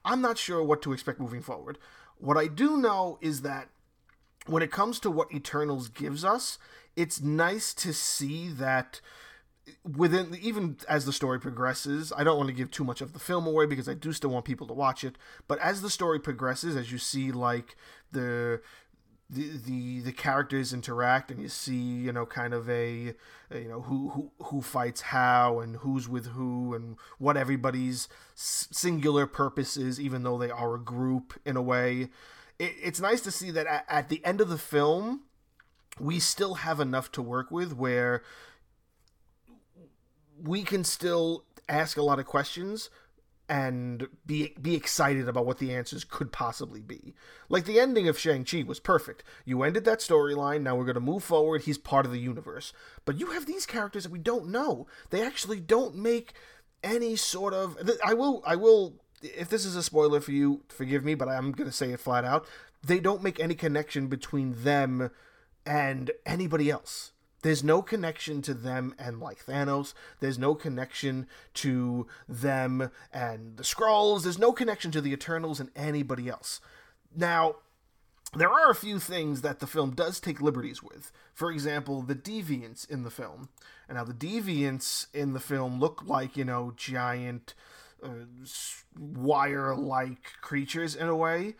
I'm 0.03 0.21
not 0.21 0.37
sure 0.37 0.63
what 0.63 0.81
to 0.81 0.91
expect 0.91 1.19
moving 1.19 1.41
forward. 1.41 1.77
What 2.17 2.37
I 2.37 2.47
do 2.47 2.77
know 2.77 3.17
is 3.21 3.41
that 3.41 3.69
when 4.45 4.63
it 4.63 4.71
comes 4.71 4.99
to 4.99 5.11
what 5.11 5.33
Eternals 5.33 5.89
gives 5.89 6.25
us, 6.25 6.57
it's 6.95 7.21
nice 7.21 7.73
to 7.73 7.93
see 7.93 8.49
that 8.49 9.01
within 9.95 10.37
even 10.41 10.77
as 10.89 11.05
the 11.05 11.13
story 11.13 11.39
progresses 11.39 12.11
i 12.17 12.23
don't 12.23 12.37
want 12.37 12.47
to 12.47 12.53
give 12.53 12.69
too 12.69 12.83
much 12.83 12.99
of 12.99 13.13
the 13.13 13.19
film 13.19 13.47
away 13.47 13.65
because 13.65 13.87
i 13.87 13.93
do 13.93 14.11
still 14.11 14.29
want 14.29 14.43
people 14.43 14.67
to 14.67 14.73
watch 14.73 15.03
it 15.03 15.17
but 15.47 15.57
as 15.59 15.81
the 15.81 15.89
story 15.89 16.19
progresses 16.19 16.75
as 16.75 16.91
you 16.91 16.97
see 16.97 17.31
like 17.31 17.75
the 18.11 18.59
the 19.33 19.57
the, 19.65 19.99
the 20.01 20.11
characters 20.11 20.73
interact 20.73 21.31
and 21.31 21.41
you 21.41 21.49
see 21.49 21.75
you 21.75 22.11
know 22.11 22.25
kind 22.25 22.53
of 22.53 22.69
a, 22.69 23.13
you 23.53 23.67
know 23.67 23.81
who, 23.81 24.09
who 24.09 24.31
who 24.45 24.61
fights 24.61 25.01
how 25.01 25.59
and 25.59 25.77
who's 25.77 26.07
with 26.07 26.27
who 26.27 26.73
and 26.73 26.97
what 27.17 27.37
everybody's 27.37 28.07
singular 28.35 29.25
purpose 29.25 29.77
is 29.77 29.99
even 29.99 30.23
though 30.23 30.37
they 30.37 30.51
are 30.51 30.75
a 30.75 30.79
group 30.79 31.39
in 31.45 31.57
a 31.57 31.61
way. 31.61 32.09
It, 32.59 32.73
it's 32.81 32.99
nice 32.99 33.21
to 33.21 33.31
see 33.31 33.51
that 33.51 33.65
at, 33.65 33.85
at 33.89 34.09
the 34.09 34.23
end 34.25 34.41
of 34.41 34.49
the 34.49 34.57
film 34.57 35.21
we 35.99 36.19
still 36.19 36.55
have 36.55 36.79
enough 36.79 37.11
to 37.13 37.21
work 37.21 37.51
with 37.51 37.73
where 37.73 38.23
we 40.41 40.63
can 40.63 40.83
still 40.83 41.45
ask 41.69 41.97
a 41.97 42.03
lot 42.03 42.19
of 42.19 42.25
questions 42.25 42.89
and 43.49 44.07
be 44.25 44.55
be 44.61 44.73
excited 44.73 45.27
about 45.27 45.45
what 45.45 45.57
the 45.59 45.73
answers 45.73 46.03
could 46.03 46.31
possibly 46.31 46.81
be. 46.81 47.13
Like 47.49 47.65
the 47.65 47.79
ending 47.79 48.07
of 48.07 48.17
Shang-Chi 48.17 48.63
was 48.63 48.79
perfect. 48.79 49.23
You 49.45 49.63
ended 49.63 49.85
that 49.85 49.99
storyline, 49.99 50.61
now 50.61 50.75
we're 50.75 50.85
going 50.85 50.95
to 50.95 51.01
move 51.01 51.23
forward, 51.23 51.63
he's 51.63 51.77
part 51.77 52.05
of 52.05 52.11
the 52.11 52.19
universe. 52.19 52.73
But 53.05 53.19
you 53.19 53.27
have 53.27 53.45
these 53.45 53.65
characters 53.65 54.03
that 54.03 54.11
we 54.11 54.19
don't 54.19 54.47
know. 54.47 54.87
They 55.09 55.21
actually 55.21 55.59
don't 55.59 55.95
make 55.95 56.33
any 56.83 57.15
sort 57.15 57.53
of 57.53 57.77
I 58.03 58.13
will 58.13 58.43
I 58.45 58.55
will 58.55 58.95
if 59.21 59.49
this 59.49 59.65
is 59.65 59.75
a 59.75 59.83
spoiler 59.83 60.19
for 60.19 60.31
you, 60.31 60.63
forgive 60.67 61.03
me, 61.03 61.15
but 61.15 61.29
I'm 61.29 61.51
going 61.51 61.69
to 61.69 61.75
say 61.75 61.91
it 61.91 61.99
flat 61.99 62.25
out. 62.25 62.45
They 62.85 62.99
don't 62.99 63.23
make 63.23 63.39
any 63.39 63.55
connection 63.55 64.07
between 64.07 64.63
them 64.63 65.11
and 65.65 66.11
anybody 66.25 66.69
else. 66.69 67.11
There's 67.43 67.63
no 67.63 67.81
connection 67.81 68.41
to 68.43 68.53
them 68.53 68.95
and 68.97 69.19
like 69.19 69.45
Thanos. 69.45 69.93
There's 70.21 70.39
no 70.39 70.55
connection 70.55 71.27
to 71.55 72.07
them 72.27 72.89
and 73.11 73.57
the 73.57 73.63
Skrulls. 73.63 74.23
There's 74.23 74.39
no 74.39 74.53
connection 74.53 74.91
to 74.91 75.01
the 75.01 75.11
Eternals 75.11 75.59
and 75.59 75.69
anybody 75.75 76.29
else. 76.29 76.61
Now, 77.15 77.55
there 78.35 78.49
are 78.49 78.71
a 78.71 78.75
few 78.75 78.97
things 78.97 79.41
that 79.41 79.59
the 79.59 79.67
film 79.67 79.91
does 79.91 80.19
take 80.19 80.41
liberties 80.41 80.81
with. 80.81 81.11
For 81.33 81.51
example, 81.51 82.01
the 82.01 82.15
deviants 82.15 82.89
in 82.89 83.03
the 83.03 83.11
film. 83.11 83.49
And 83.87 83.97
now 83.97 84.05
the 84.05 84.13
deviants 84.13 85.07
in 85.13 85.33
the 85.33 85.39
film 85.39 85.79
look 85.79 86.01
like, 86.05 86.37
you 86.37 86.45
know, 86.45 86.73
giant 86.75 87.53
uh, 88.01 88.25
wire 88.97 89.75
like 89.75 90.23
creatures 90.41 90.95
in 90.95 91.07
a 91.09 91.15
way. 91.15 91.55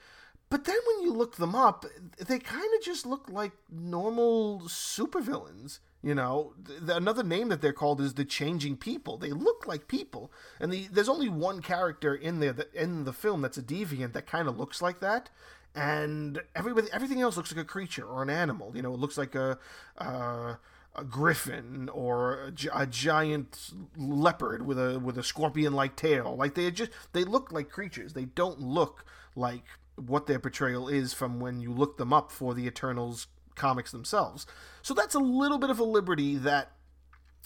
But 0.53 0.65
then 0.65 0.77
when 0.85 1.03
you 1.03 1.13
look 1.13 1.37
them 1.37 1.55
up, 1.55 1.83
they 2.27 2.37
kind 2.37 2.69
of 2.77 2.83
just 2.83 3.07
look 3.07 3.27
like 3.27 3.53
normal 3.71 4.59
supervillains. 4.67 5.79
You 6.03 6.13
know, 6.13 6.53
the, 6.63 6.95
another 6.95 7.23
name 7.23 7.49
that 7.49 7.59
they're 7.59 7.73
called 7.73 7.99
is 7.99 8.13
the 8.13 8.23
Changing 8.23 8.77
People. 8.77 9.17
They 9.17 9.31
look 9.31 9.65
like 9.65 9.87
people, 9.87 10.31
and 10.59 10.71
the, 10.71 10.87
there's 10.91 11.09
only 11.09 11.27
one 11.27 11.63
character 11.63 12.13
in 12.13 12.39
there 12.39 12.53
that, 12.53 12.71
in 12.75 13.03
the 13.03 13.13
film 13.13 13.41
that's 13.41 13.57
a 13.57 13.63
deviant 13.63 14.13
that 14.13 14.27
kind 14.27 14.47
of 14.47 14.59
looks 14.59 14.79
like 14.79 14.99
that, 14.99 15.31
and 15.73 16.39
everybody 16.55 16.87
everything 16.93 17.21
else 17.21 17.35
looks 17.35 17.51
like 17.51 17.65
a 17.65 17.67
creature 17.67 18.05
or 18.05 18.21
an 18.21 18.29
animal. 18.29 18.73
You 18.75 18.83
know, 18.83 18.93
it 18.93 18.99
looks 18.99 19.17
like 19.17 19.33
a. 19.33 19.57
Uh, 19.97 20.57
a 20.95 21.03
griffin 21.03 21.89
or 21.89 22.53
a, 22.73 22.81
a, 22.81 22.85
giant 22.85 23.71
leopard 23.97 24.63
with 24.63 24.77
a 24.77 24.99
with 24.99 25.17
a 25.17 25.23
scorpion 25.23 25.73
like 25.73 25.95
tail 25.95 26.35
like 26.37 26.53
they 26.53 26.69
just 26.69 26.91
they 27.13 27.23
look 27.23 27.51
like 27.51 27.67
creatures 27.67 28.13
they 28.13 28.25
don't 28.25 28.59
look 28.59 29.03
like 29.35 29.63
what 29.95 30.27
their 30.27 30.39
portrayal 30.39 30.87
is 30.87 31.13
from 31.13 31.39
when 31.39 31.59
you 31.59 31.71
look 31.71 31.97
them 31.97 32.13
up 32.13 32.31
for 32.31 32.53
the 32.53 32.65
Eternals 32.65 33.27
comics 33.55 33.91
themselves. 33.91 34.45
So 34.81 34.93
that's 34.93 35.15
a 35.15 35.19
little 35.19 35.57
bit 35.57 35.69
of 35.69 35.79
a 35.79 35.83
liberty 35.83 36.35
that 36.37 36.71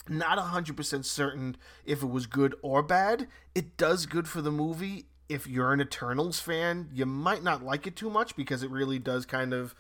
not 0.08 0.38
100% 0.38 1.06
certain 1.06 1.58
if 1.86 2.02
it 2.02 2.08
was 2.08 2.28
good 2.28 2.56
or 2.62 2.82
bad. 2.82 3.28
It 3.54 3.78
does 3.78 4.06
good 4.06 4.28
for 4.28 4.42
the 4.42 4.52
movie. 4.52 5.08
If 5.28 5.48
you're 5.48 5.74
an 5.74 5.82
Eternals 5.82 6.40
fan, 6.40 6.90
you 6.94 7.06
might 7.06 7.44
not 7.44 7.64
like 7.64 7.86
it 7.86 7.96
too 7.96 8.10
much 8.10 8.36
because 8.36 8.64
it 8.64 8.72
really 8.72 9.00
does 9.00 9.26
kind 9.26 9.54
of 9.54 9.76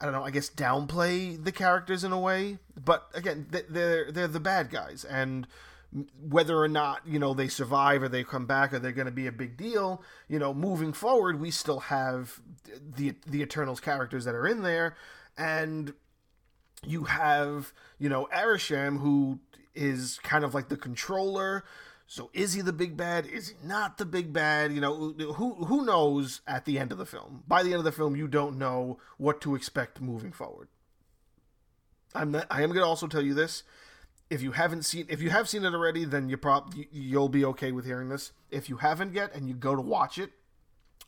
I 0.00 0.04
don't 0.04 0.14
know, 0.14 0.24
I 0.24 0.32
guess 0.32 0.50
downplay 0.50 1.42
the 1.42 1.52
characters 1.52 2.02
in 2.02 2.10
a 2.10 2.18
way. 2.18 2.58
But 2.84 3.08
again, 3.14 3.46
they're 3.50 4.10
they're 4.10 4.26
the 4.26 4.40
bad 4.40 4.68
guys 4.68 5.04
and 5.04 5.46
whether 6.26 6.56
or 6.56 6.68
not 6.68 7.06
you 7.06 7.18
know 7.18 7.34
they 7.34 7.48
survive 7.48 8.02
or 8.02 8.08
they 8.08 8.24
come 8.24 8.46
back 8.46 8.72
or 8.72 8.78
they're 8.78 8.92
going 8.92 9.06
to 9.06 9.12
be 9.12 9.26
a 9.26 9.32
big 9.32 9.58
deal 9.58 10.02
you 10.26 10.38
know 10.38 10.54
moving 10.54 10.90
forward 10.90 11.38
we 11.38 11.50
still 11.50 11.80
have 11.80 12.40
the 12.80 13.14
the 13.26 13.42
eternals 13.42 13.80
characters 13.80 14.24
that 14.24 14.34
are 14.34 14.46
in 14.46 14.62
there. 14.62 14.96
And 15.36 15.94
you 16.84 17.04
have 17.04 17.72
you 17.98 18.08
know 18.08 18.28
Arishem 18.34 19.00
who 19.00 19.40
is 19.74 20.18
kind 20.22 20.44
of 20.44 20.54
like 20.54 20.68
the 20.68 20.76
controller. 20.76 21.64
So 22.06 22.30
is 22.34 22.52
he 22.52 22.60
the 22.60 22.74
big 22.74 22.96
bad? 22.96 23.26
Is 23.26 23.48
he 23.48 23.54
not 23.66 23.96
the 23.96 24.04
big 24.04 24.32
bad? 24.32 24.72
You 24.72 24.80
know 24.80 25.14
who 25.34 25.54
who 25.64 25.84
knows 25.84 26.40
at 26.46 26.64
the 26.64 26.78
end 26.78 26.92
of 26.92 26.98
the 26.98 27.06
film? 27.06 27.42
By 27.46 27.62
the 27.62 27.70
end 27.70 27.78
of 27.78 27.84
the 27.84 27.92
film 27.92 28.16
you 28.16 28.28
don't 28.28 28.58
know 28.58 28.98
what 29.16 29.40
to 29.42 29.54
expect 29.54 30.00
moving 30.00 30.32
forward. 30.32 30.68
I'm 32.14 32.32
not, 32.32 32.46
i 32.50 32.62
am 32.62 32.68
going 32.68 32.82
to 32.82 32.86
also 32.86 33.06
tell 33.06 33.22
you 33.22 33.32
this 33.32 33.62
if 34.32 34.40
you 34.40 34.52
haven't 34.52 34.84
seen 34.84 35.04
if 35.10 35.20
you 35.20 35.28
have 35.28 35.46
seen 35.46 35.62
it 35.62 35.74
already 35.74 36.06
then 36.06 36.30
you 36.30 36.38
prob 36.38 36.74
you'll 36.90 37.28
be 37.28 37.44
okay 37.44 37.70
with 37.70 37.84
hearing 37.84 38.08
this. 38.08 38.32
If 38.50 38.70
you 38.70 38.78
haven't 38.78 39.12
yet 39.12 39.34
and 39.34 39.46
you 39.46 39.54
go 39.54 39.76
to 39.76 39.82
watch 39.82 40.16
it 40.16 40.32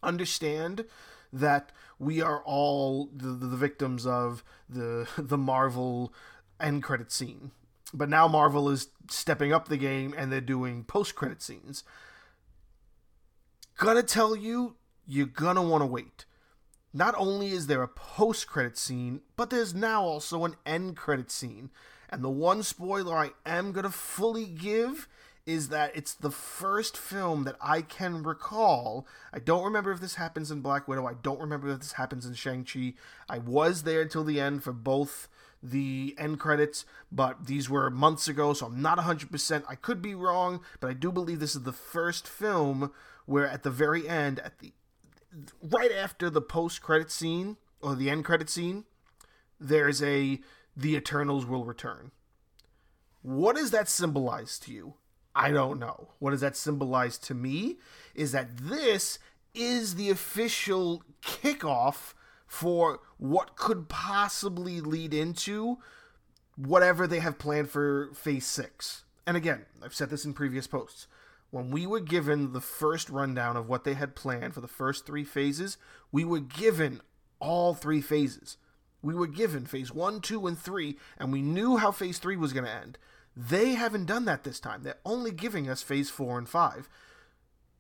understand 0.03 0.85
that 1.33 1.73
we 1.99 2.21
are 2.21 2.43
all 2.45 3.09
the, 3.15 3.29
the 3.29 3.57
victims 3.57 4.07
of 4.07 4.45
the 4.69 5.09
the 5.17 5.39
marvel 5.39 6.13
end 6.61 6.83
credit 6.83 7.11
scene. 7.11 7.51
But 7.95 8.11
now 8.11 8.29
marvel 8.29 8.69
is 8.69 8.89
stepping 9.09 9.55
up 9.55 9.69
the 9.69 9.79
game 9.79 10.15
and 10.17 10.31
they're 10.31 10.43
doing 10.43 10.85
post 10.85 11.15
credit 11.15 11.41
scenes. 11.41 11.83
Gonna 13.79 14.03
tell 14.03 14.37
you 14.37 14.77
you're 15.07 15.27
gonna 15.27 15.63
want 15.63 15.81
to 15.81 15.87
wait. 15.87 16.27
Not 16.93 17.15
only 17.17 17.51
is 17.51 17.69
there 17.69 17.83
a 17.83 17.89
post 17.89 18.47
credit 18.47 18.77
scene 18.77 19.23
but 19.35 19.49
there's 19.49 19.75
now 19.75 20.03
also 20.03 20.45
an 20.45 20.57
end 20.67 20.99
credit 20.99 21.31
scene 21.31 21.71
and 22.15 22.25
the 22.25 22.31
one 22.31 22.63
spoiler 22.63 23.17
I 23.17 23.31
am 23.45 23.73
going 23.73 23.85
to 23.85 23.91
fully 23.91 24.47
give 24.47 25.09
is 25.47 25.69
that 25.69 25.95
it's 25.95 26.15
the 26.15 26.31
first 26.31 26.97
film 26.97 27.45
that 27.45 27.57
I 27.61 27.83
can 27.83 28.23
recall. 28.23 29.07
I 29.33 29.39
don't 29.39 29.65
remember 29.65 29.93
if 29.93 30.01
this 30.01 30.15
happens 30.15 30.51
in 30.51 30.63
Black 30.63 30.89
Widow. 30.89 31.07
I 31.07 31.15
don't 31.23 31.41
remember 31.41 31.69
if 31.69 31.81
this 31.81 31.93
happens 31.93 32.25
in 32.25 32.35
Shang-Chi. 32.35 32.95
I 33.29 33.39
was 33.39 33.83
there 33.83 34.01
until 34.01 34.25
the 34.25 34.41
end 34.41 34.65
for 34.65 34.73
both 34.73 35.29
the 35.63 36.15
end 36.19 36.41
credits, 36.41 36.85
but 37.13 37.47
these 37.47 37.69
were 37.69 37.91
months 37.91 38.29
ago, 38.29 38.53
so 38.55 38.67
I'm 38.67 38.81
not 38.81 38.99
100%. 38.99 39.65
I 39.69 39.75
could 39.75 40.01
be 40.01 40.15
wrong, 40.15 40.61
but 40.81 40.91
I 40.91 40.95
do 40.95 41.13
believe 41.13 41.41
this 41.41 41.55
is 41.55 41.63
the 41.63 41.73
first 41.73 42.27
film 42.29 42.91
where 43.27 43.47
at 43.47 43.63
the 43.63 43.71
very 43.71 44.09
end, 44.09 44.41
at 44.41 44.59
the 44.61 44.73
right 45.63 45.93
after 45.93 46.31
the 46.31 46.43
post-credit 46.43 47.11
scene 47.11 47.57
or 47.81 47.95
the 47.95 48.09
end 48.09 48.25
credit 48.25 48.49
scene, 48.49 48.85
there's 49.61 50.03
a 50.03 50.41
the 50.77 50.97
Eternals 50.97 51.47
will 51.47 51.65
return. 51.65 52.11
What 53.23 53.57
does 53.57 53.71
that 53.71 53.89
symbolize 53.89 54.59
to 54.61 54.73
you? 54.73 54.95
I 55.35 55.51
don't 55.51 55.81
know. 55.81 56.11
What 56.19 56.31
does 56.31 56.43
that 56.43 56.57
symbolize 56.57 57.19
to 57.19 57.35
me 57.35 57.79
is 58.15 58.33
that 58.33 58.57
this 58.57 59.19
is 59.55 59.95
the 59.95 60.11
official 60.11 61.03
kickoff 61.23 62.15
for 62.47 63.01
what 63.17 63.57
could 63.57 63.89
possibly 63.89 64.81
lead 64.81 65.15
into 65.15 65.79
whatever 66.57 67.07
they 67.07 67.21
have 67.21 67.39
planned 67.39 67.71
for 67.71 68.11
Phase 68.15 68.47
6. 68.47 69.05
And 69.27 69.37
again, 69.37 69.67
I've 69.83 69.95
said 69.95 70.11
this 70.11 70.25
in 70.25 70.35
previous 70.35 70.67
posts. 70.67 71.07
When 71.51 71.71
we 71.71 71.87
were 71.87 72.01
given 72.01 72.53
the 72.53 72.61
first 72.61 73.09
rundown 73.09 73.57
of 73.57 73.69
what 73.69 73.85
they 73.85 73.95
had 73.95 74.17
planned 74.17 74.55
for 74.55 74.61
the 74.61 74.69
first 74.69 75.07
three 75.07 75.25
phases, 75.25 75.79
we 76.13 76.25
were 76.25 76.41
given 76.41 77.01
all 77.39 77.75
three 77.75 78.01
phases. 78.01 78.57
We 79.05 79.15
were 79.15 79.27
given 79.27 79.67
phase 79.67 79.93
one, 79.93 80.21
two, 80.21 80.47
and 80.47 80.59
three, 80.59 80.97
and 81.19 81.31
we 81.31 81.43
knew 81.43 81.77
how 81.77 81.93
phase 81.93 82.19
three 82.19 82.37
was 82.37 82.53
going 82.55 82.65
to 82.65 82.73
end. 82.73 82.99
They 83.37 83.75
haven't 83.75 84.07
done 84.07 84.25
that 84.25 84.45
this 84.45 84.61
time. 84.61 84.83
They're 84.83 84.97
only 85.05 85.31
giving 85.31 85.69
us 85.69 85.83
phase 85.83 86.09
four 86.09 86.39
and 86.39 86.49
five. 86.49 86.89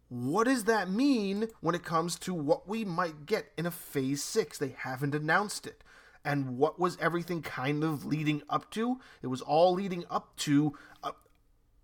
What 0.08 0.44
does 0.44 0.64
that 0.64 0.90
mean 0.90 1.48
when 1.60 1.74
it 1.74 1.82
comes 1.82 2.18
to 2.20 2.34
what 2.34 2.68
we 2.68 2.84
might 2.84 3.24
get 3.24 3.52
in 3.56 3.64
a 3.64 3.70
phase 3.70 4.22
six? 4.22 4.58
They 4.58 4.74
haven't 4.76 5.14
announced 5.14 5.66
it. 5.66 5.82
And 6.24 6.58
what 6.58 6.78
was 6.78 6.98
everything 7.00 7.42
kind 7.42 7.82
of 7.82 8.04
leading 8.04 8.42
up 8.48 8.70
to? 8.72 9.00
It 9.22 9.28
was 9.28 9.40
all 9.40 9.72
leading 9.72 10.04
up 10.10 10.36
to 10.38 10.74
a, 11.02 11.12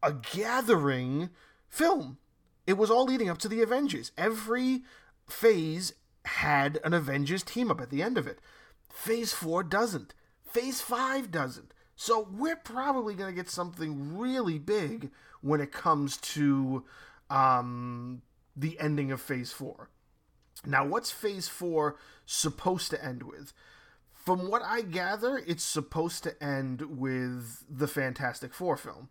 a 0.03 0.13
gathering 0.13 1.31
film. 1.69 2.19
It 2.67 2.75
was 2.75 2.91
all 2.91 3.05
leading 3.05 3.31
up 3.31 3.39
to 3.39 3.49
the 3.49 3.63
Avengers. 3.63 4.13
Every 4.19 4.83
phase 5.29 5.95
had 6.25 6.79
an 6.85 6.93
Avengers 6.93 7.43
team 7.43 7.71
up 7.71 7.81
at 7.81 7.91
the 7.91 8.03
end 8.03 8.19
of 8.19 8.27
it. 8.27 8.39
Phase 8.91 9.33
4 9.33 9.63
doesn't. 9.65 10.15
Phase 10.45 10.81
5 10.81 11.31
doesn't. 11.31 11.73
So 11.97 12.29
we're 12.33 12.57
probably 12.57 13.15
going 13.15 13.31
to 13.31 13.37
get 13.37 13.51
something 13.51 14.17
really 14.17 14.59
big 14.59 15.11
when 15.43 15.61
it 15.61 15.73
comes 15.73 16.17
to 16.19 16.85
um, 17.29 18.23
the 18.57 18.79
ending 18.81 19.13
of 19.13 19.21
Phase 19.21 19.53
4. 19.53 19.89
Now, 20.67 20.87
what's 20.87 21.11
Phase 21.11 21.49
4 21.49 21.97
supposed 22.27 22.91
to 22.91 23.05
end 23.05 23.23
with? 23.23 23.53
From 24.13 24.51
what 24.51 24.63
I 24.63 24.83
gather, 24.83 25.43
it's 25.47 25.65
supposed 25.65 26.23
to 26.25 26.43
end 26.43 26.99
with 26.99 27.65
the 27.71 27.89
Fantastic 27.89 28.53
Four 28.53 28.77
film. 28.77 29.09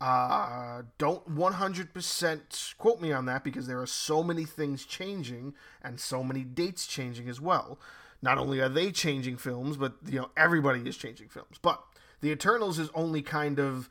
Uh, 0.00 0.82
don't 0.98 1.34
100% 1.34 2.76
quote 2.78 3.00
me 3.00 3.12
on 3.12 3.26
that 3.26 3.42
because 3.42 3.66
there 3.66 3.80
are 3.80 3.86
so 3.86 4.22
many 4.22 4.44
things 4.44 4.84
changing 4.84 5.54
and 5.82 5.98
so 5.98 6.22
many 6.22 6.42
dates 6.42 6.86
changing 6.86 7.28
as 7.28 7.40
well. 7.40 7.78
Not 8.24 8.38
only 8.38 8.58
are 8.60 8.70
they 8.70 8.90
changing 8.90 9.36
films, 9.36 9.76
but 9.76 9.96
you 10.06 10.18
know 10.18 10.30
everybody 10.34 10.80
is 10.88 10.96
changing 10.96 11.28
films. 11.28 11.58
But 11.60 11.84
the 12.22 12.30
Eternals 12.30 12.78
is 12.78 12.88
only 12.94 13.20
kind 13.20 13.60
of 13.60 13.90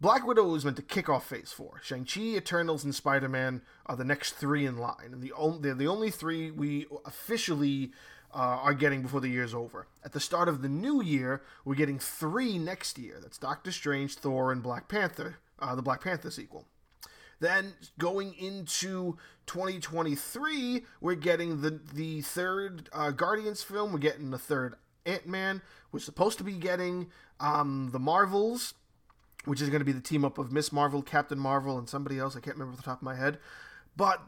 Black 0.00 0.26
Widow 0.26 0.54
is 0.54 0.64
meant 0.64 0.78
to 0.78 0.82
kick 0.82 1.10
off 1.10 1.28
Phase 1.28 1.52
Four. 1.52 1.78
Shang 1.84 2.06
Chi, 2.06 2.20
Eternals, 2.20 2.84
and 2.84 2.94
Spider 2.94 3.28
Man 3.28 3.60
are 3.84 3.96
the 3.96 4.04
next 4.04 4.32
three 4.32 4.64
in 4.64 4.78
line, 4.78 5.10
and 5.12 5.20
the 5.20 5.32
only 5.32 5.60
they're 5.60 5.74
the 5.74 5.86
only 5.86 6.10
three 6.10 6.50
we 6.50 6.86
officially 7.04 7.92
uh, 8.32 8.38
are 8.38 8.72
getting 8.72 9.02
before 9.02 9.20
the 9.20 9.28
year's 9.28 9.52
over. 9.52 9.88
At 10.02 10.12
the 10.12 10.20
start 10.20 10.48
of 10.48 10.62
the 10.62 10.68
new 10.70 11.02
year, 11.02 11.42
we're 11.66 11.74
getting 11.74 11.98
three 11.98 12.58
next 12.58 12.98
year. 12.98 13.18
That's 13.20 13.36
Doctor 13.36 13.72
Strange, 13.72 14.14
Thor, 14.14 14.52
and 14.52 14.62
Black 14.62 14.88
Panther, 14.88 15.36
uh, 15.58 15.74
the 15.74 15.82
Black 15.82 16.02
Panther 16.02 16.30
sequel. 16.30 16.64
Then 17.40 17.74
going 17.98 18.34
into 18.34 19.16
2023, 19.46 20.84
we're 21.00 21.14
getting 21.14 21.62
the 21.62 21.80
the 21.92 22.20
third 22.20 22.88
uh, 22.92 23.10
Guardians 23.10 23.62
film. 23.62 23.92
We're 23.92 23.98
getting 23.98 24.30
the 24.30 24.38
third 24.38 24.74
Ant 25.06 25.26
Man. 25.26 25.62
We're 25.90 26.00
supposed 26.00 26.38
to 26.38 26.44
be 26.44 26.52
getting 26.52 27.08
um, 27.40 27.90
the 27.92 27.98
Marvels, 27.98 28.74
which 29.44 29.60
is 29.60 29.70
going 29.70 29.80
to 29.80 29.86
be 29.86 29.92
the 29.92 30.00
team 30.00 30.24
up 30.24 30.38
of 30.38 30.52
Miss 30.52 30.70
Marvel, 30.70 31.02
Captain 31.02 31.38
Marvel, 31.38 31.78
and 31.78 31.88
somebody 31.88 32.18
else. 32.18 32.36
I 32.36 32.40
can't 32.40 32.56
remember 32.56 32.72
off 32.72 32.78
the 32.78 32.84
top 32.84 32.98
of 32.98 33.04
my 33.04 33.16
head. 33.16 33.38
But 33.96 34.22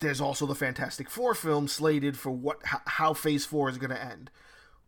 there's 0.00 0.20
also 0.20 0.46
the 0.46 0.54
Fantastic 0.54 1.10
Four 1.10 1.34
film 1.34 1.68
slated 1.68 2.16
for 2.16 2.30
what 2.30 2.58
how 2.64 3.14
Phase 3.14 3.44
Four 3.44 3.68
is 3.70 3.78
going 3.78 3.90
to 3.90 4.02
end. 4.02 4.30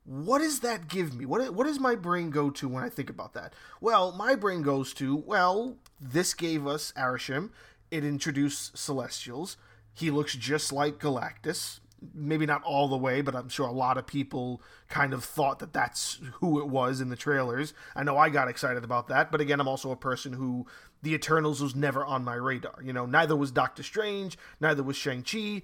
What 0.05 0.38
does 0.38 0.61
that 0.61 0.88
give 0.88 1.14
me? 1.14 1.26
What 1.26 1.55
what 1.55 1.67
does 1.67 1.79
my 1.79 1.95
brain 1.95 2.31
go 2.31 2.50
to 2.50 2.69
when 2.69 2.83
I 2.83 2.88
think 2.88 3.09
about 3.09 3.35
that? 3.35 3.55
Well, 3.81 4.12
my 4.12 4.35
brain 4.35 4.62
goes 4.62 4.93
to 4.95 5.17
well, 5.17 5.76
this 6.00 6.35
gave 6.35 6.66
us 6.66 6.92
Arishem. 6.96 7.51
It 7.92 8.05
introduced 8.05 8.78
Celestials. 8.78 9.59
He 9.92 10.11
looks 10.11 10.35
just 10.35 10.72
like 10.72 10.98
Galactus. 10.98 11.81
Maybe 12.14 12.46
not 12.46 12.62
all 12.64 12.88
the 12.88 12.96
way, 12.96 13.20
but 13.20 13.37
I'm 13.37 13.50
sure 13.50 13.68
a 13.68 13.72
lot 13.72 13.98
of 13.98 14.07
people 14.07 14.62
kind 14.88 15.12
of 15.12 15.22
thought 15.22 15.59
that 15.59 15.74
that's 15.74 16.18
who 16.40 16.59
it 16.59 16.68
was 16.68 17.02
in 17.02 17.11
the 17.11 17.16
trailers. 17.16 17.74
I 17.94 18.02
know 18.02 18.16
I 18.16 18.31
got 18.31 18.48
excited 18.48 18.83
about 18.83 19.09
that, 19.09 19.31
but 19.31 19.42
again, 19.42 19.61
I'm 19.61 19.68
also 19.68 19.90
a 19.90 19.96
person 19.96 20.33
who 20.33 20.66
the 21.02 21.12
Eternals 21.12 21.61
was 21.61 21.76
never 21.76 22.02
on 22.02 22.24
my 22.24 22.35
radar. 22.35 22.78
You 22.83 22.94
know, 22.94 23.05
neither 23.05 23.37
was 23.37 23.52
Doctor 23.52 23.83
Strange, 23.83 24.38
neither 24.59 24.83
was 24.83 24.96
Shang-Chi. 24.96 25.62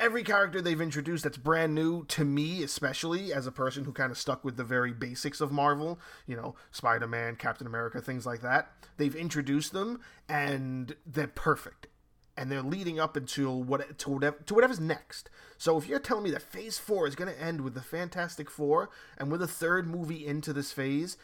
Every 0.00 0.22
character 0.22 0.62
they've 0.62 0.80
introduced 0.80 1.24
that's 1.24 1.36
brand 1.36 1.74
new 1.74 2.06
to 2.06 2.24
me, 2.24 2.62
especially 2.62 3.34
as 3.34 3.46
a 3.46 3.52
person 3.52 3.84
who 3.84 3.92
kind 3.92 4.10
of 4.10 4.16
stuck 4.16 4.42
with 4.42 4.56
the 4.56 4.64
very 4.64 4.94
basics 4.94 5.42
of 5.42 5.52
Marvel, 5.52 6.00
you 6.26 6.34
know, 6.34 6.54
Spider 6.70 7.06
Man, 7.06 7.36
Captain 7.36 7.66
America, 7.66 8.00
things 8.00 8.24
like 8.24 8.40
that, 8.40 8.72
they've 8.96 9.14
introduced 9.14 9.74
them 9.74 10.00
and 10.26 10.96
they're 11.04 11.26
perfect. 11.26 11.86
And 12.34 12.50
they're 12.50 12.62
leading 12.62 12.98
up 12.98 13.14
until 13.14 13.62
what 13.62 13.98
to 13.98 14.10
whatever 14.10 14.38
to 14.46 14.54
whatever's 14.54 14.80
next. 14.80 15.28
So 15.58 15.76
if 15.76 15.86
you're 15.86 15.98
telling 15.98 16.24
me 16.24 16.30
that 16.30 16.40
Phase 16.40 16.78
Four 16.78 17.06
is 17.06 17.14
going 17.14 17.30
to 17.30 17.38
end 17.38 17.60
with 17.60 17.74
the 17.74 17.82
Fantastic 17.82 18.48
Four 18.48 18.88
and 19.18 19.30
with 19.30 19.42
a 19.42 19.46
third 19.46 19.86
movie 19.86 20.26
into 20.26 20.54
this 20.54 20.72
phase, 20.72 21.18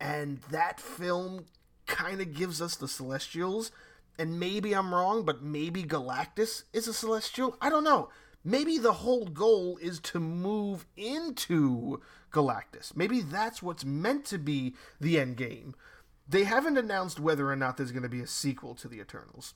and 0.00 0.38
that 0.50 0.80
film 0.80 1.44
kind 1.86 2.20
of 2.20 2.34
gives 2.34 2.60
us 2.60 2.74
the 2.74 2.88
Celestials. 2.88 3.70
And 4.20 4.38
maybe 4.38 4.74
I'm 4.74 4.94
wrong, 4.94 5.24
but 5.24 5.42
maybe 5.42 5.82
Galactus 5.82 6.64
is 6.74 6.86
a 6.86 6.92
Celestial. 6.92 7.56
I 7.58 7.70
don't 7.70 7.84
know. 7.84 8.10
Maybe 8.44 8.76
the 8.76 8.92
whole 8.92 9.24
goal 9.24 9.78
is 9.78 9.98
to 10.00 10.20
move 10.20 10.84
into 10.94 12.02
Galactus. 12.30 12.94
Maybe 12.94 13.22
that's 13.22 13.62
what's 13.62 13.82
meant 13.82 14.26
to 14.26 14.36
be 14.36 14.74
the 15.00 15.18
end 15.18 15.38
game. 15.38 15.74
They 16.28 16.44
haven't 16.44 16.76
announced 16.76 17.18
whether 17.18 17.50
or 17.50 17.56
not 17.56 17.78
there's 17.78 17.92
going 17.92 18.02
to 18.02 18.10
be 18.10 18.20
a 18.20 18.26
sequel 18.26 18.74
to 18.74 18.88
the 18.88 19.00
Eternals. 19.00 19.54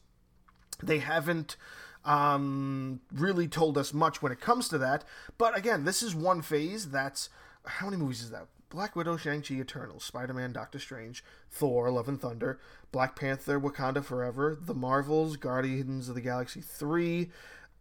They 0.83 1.01
haven't 1.01 1.57
um, 2.07 3.01
really 3.13 3.49
told 3.49 3.77
us 3.77 3.93
much 3.93 4.23
when 4.23 4.33
it 4.33 4.41
comes 4.41 4.71
to 4.71 4.79
that. 4.79 5.05
But 5.37 5.59
again, 5.59 5.85
this 5.85 6.03
is 6.03 6.15
one 6.15 6.41
phase 6.41 6.89
that's. 6.89 7.29
How 7.67 7.91
many 7.91 7.99
movies 7.99 8.23
is 8.23 8.31
that? 8.31 8.47
Black 8.75 8.97
Widow, 8.97 9.17
Shang-Chi, 9.17 9.55
Eternals, 9.55 10.03
Spider-Man, 10.03 10.53
Doctor 10.53 10.81
Strange, 10.81 11.23
Thor, 11.49 11.89
Love 11.93 12.09
and 12.09 12.21
Thunder, 12.21 12.59
Black 12.91 13.15
Panther, 13.15 13.61
Wakanda 13.61 14.05
Forever, 14.05 14.59
The 14.61 14.75
Marvels, 14.75 15.37
Guardians 15.37 16.09
of 16.09 16.17
the 16.17 16.21
Galaxy 16.21 16.61
3, 16.61 17.31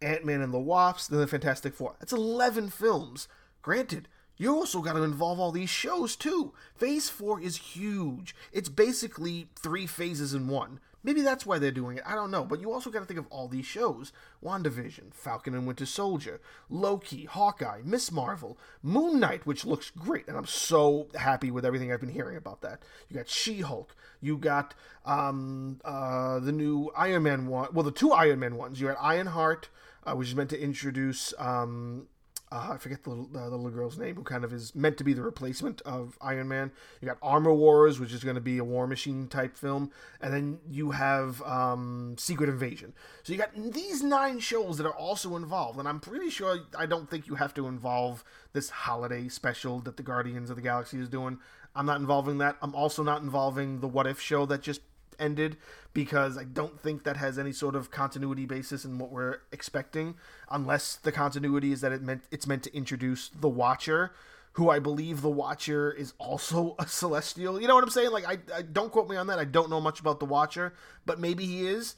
Ant-Man 0.00 0.40
and 0.40 0.54
the 0.54 0.60
Wasp, 0.60 1.10
then 1.10 1.18
the 1.18 1.26
Fantastic 1.26 1.74
Four. 1.74 1.96
That's 1.98 2.12
11 2.12 2.70
films. 2.70 3.26
Granted, 3.60 4.06
you 4.36 4.54
also 4.54 4.82
got 4.82 4.92
to 4.92 5.02
involve 5.02 5.40
all 5.40 5.50
these 5.50 5.68
shows 5.68 6.14
too. 6.14 6.52
Phase 6.76 7.08
4 7.08 7.40
is 7.40 7.56
huge. 7.56 8.36
It's 8.52 8.68
basically 8.68 9.48
three 9.60 9.88
phases 9.88 10.32
in 10.32 10.46
one. 10.46 10.78
Maybe 11.04 11.20
that's 11.20 11.44
why 11.44 11.58
they're 11.58 11.70
doing 11.70 11.98
it. 11.98 12.02
I 12.06 12.14
don't 12.14 12.30
know. 12.30 12.44
But 12.44 12.60
you 12.60 12.72
also 12.72 12.90
got 12.90 13.00
to 13.00 13.04
think 13.04 13.20
of 13.20 13.26
all 13.28 13.46
these 13.46 13.66
shows 13.66 14.10
WandaVision, 14.42 15.14
Falcon 15.14 15.54
and 15.54 15.66
Winter 15.66 15.86
Soldier, 15.86 16.40
Loki, 16.70 17.26
Hawkeye, 17.26 17.82
Miss 17.84 18.10
Marvel, 18.10 18.58
Moon 18.82 19.20
Knight, 19.20 19.46
which 19.46 19.64
looks 19.64 19.90
great. 19.90 20.26
And 20.26 20.36
I'm 20.36 20.46
so 20.46 21.08
happy 21.14 21.50
with 21.50 21.64
everything 21.64 21.92
I've 21.92 22.00
been 22.00 22.08
hearing 22.08 22.36
about 22.36 22.62
that. 22.62 22.82
You 23.08 23.16
got 23.18 23.28
She 23.28 23.60
Hulk. 23.60 23.94
You 24.20 24.38
got 24.38 24.74
um, 25.04 25.80
uh, 25.84 26.40
the 26.40 26.52
new 26.52 26.90
Iron 26.96 27.24
Man 27.24 27.46
one. 27.46 27.68
Well, 27.72 27.84
the 27.84 27.92
two 27.92 28.12
Iron 28.12 28.40
Man 28.40 28.56
ones. 28.56 28.80
You 28.80 28.86
had 28.86 28.96
Ironheart, 28.98 29.68
uh, 30.04 30.14
which 30.14 30.28
is 30.28 30.34
meant 30.34 30.50
to 30.50 30.60
introduce 30.60 31.34
um, 31.38 32.08
uh, 32.54 32.74
I 32.74 32.76
forget 32.76 33.02
the, 33.02 33.10
uh, 33.10 33.50
the 33.50 33.56
little 33.56 33.70
girl's 33.70 33.98
name, 33.98 34.14
who 34.14 34.22
kind 34.22 34.44
of 34.44 34.52
is 34.52 34.74
meant 34.76 34.96
to 34.98 35.04
be 35.04 35.12
the 35.12 35.22
replacement 35.22 35.80
of 35.82 36.16
Iron 36.20 36.46
Man. 36.46 36.70
You 37.00 37.08
got 37.08 37.18
Armor 37.20 37.52
Wars, 37.52 37.98
which 37.98 38.12
is 38.12 38.22
going 38.22 38.36
to 38.36 38.40
be 38.40 38.58
a 38.58 38.64
War 38.64 38.86
Machine 38.86 39.26
type 39.26 39.56
film, 39.56 39.90
and 40.20 40.32
then 40.32 40.60
you 40.70 40.92
have 40.92 41.42
um, 41.42 42.14
Secret 42.16 42.48
Invasion. 42.48 42.92
So 43.24 43.32
you 43.32 43.40
got 43.40 43.50
these 43.56 44.04
nine 44.04 44.38
shows 44.38 44.78
that 44.78 44.86
are 44.86 44.94
also 44.96 45.34
involved, 45.34 45.80
and 45.80 45.88
I'm 45.88 45.98
pretty 45.98 46.30
sure 46.30 46.60
I 46.78 46.86
don't 46.86 47.10
think 47.10 47.26
you 47.26 47.34
have 47.34 47.54
to 47.54 47.66
involve 47.66 48.22
this 48.52 48.70
holiday 48.70 49.28
special 49.28 49.80
that 49.80 49.96
the 49.96 50.04
Guardians 50.04 50.48
of 50.48 50.54
the 50.56 50.62
Galaxy 50.62 51.00
is 51.00 51.08
doing. 51.08 51.38
I'm 51.74 51.86
not 51.86 51.98
involving 51.98 52.38
that. 52.38 52.56
I'm 52.62 52.74
also 52.76 53.02
not 53.02 53.22
involving 53.22 53.80
the 53.80 53.88
What 53.88 54.06
If 54.06 54.20
show 54.20 54.46
that 54.46 54.62
just 54.62 54.80
ended 55.18 55.56
because 55.94 56.36
I 56.36 56.42
don't 56.42 56.78
think 56.80 57.04
that 57.04 57.16
has 57.16 57.38
any 57.38 57.52
sort 57.52 57.76
of 57.76 57.90
continuity 57.90 58.46
basis 58.46 58.84
in 58.84 58.98
what 58.98 59.10
we're 59.10 59.38
expecting, 59.52 60.16
unless 60.50 60.96
the 60.96 61.12
continuity 61.12 61.72
is 61.72 61.80
that 61.80 61.92
it 61.92 62.02
meant 62.02 62.24
it's 62.30 62.46
meant 62.46 62.64
to 62.64 62.76
introduce 62.76 63.28
the 63.28 63.48
Watcher, 63.48 64.12
who 64.54 64.68
I 64.68 64.80
believe 64.80 65.22
the 65.22 65.30
Watcher 65.30 65.92
is 65.92 66.12
also 66.18 66.74
a 66.80 66.86
Celestial. 66.86 67.60
You 67.60 67.68
know 67.68 67.76
what 67.76 67.84
I'm 67.84 67.90
saying? 67.90 68.10
Like 68.10 68.26
I, 68.26 68.38
I 68.54 68.62
don't 68.62 68.92
quote 68.92 69.08
me 69.08 69.16
on 69.16 69.28
that. 69.28 69.38
I 69.38 69.44
don't 69.44 69.70
know 69.70 69.80
much 69.80 70.00
about 70.00 70.18
the 70.18 70.26
Watcher, 70.26 70.74
but 71.06 71.20
maybe 71.20 71.46
he 71.46 71.66
is. 71.66 71.94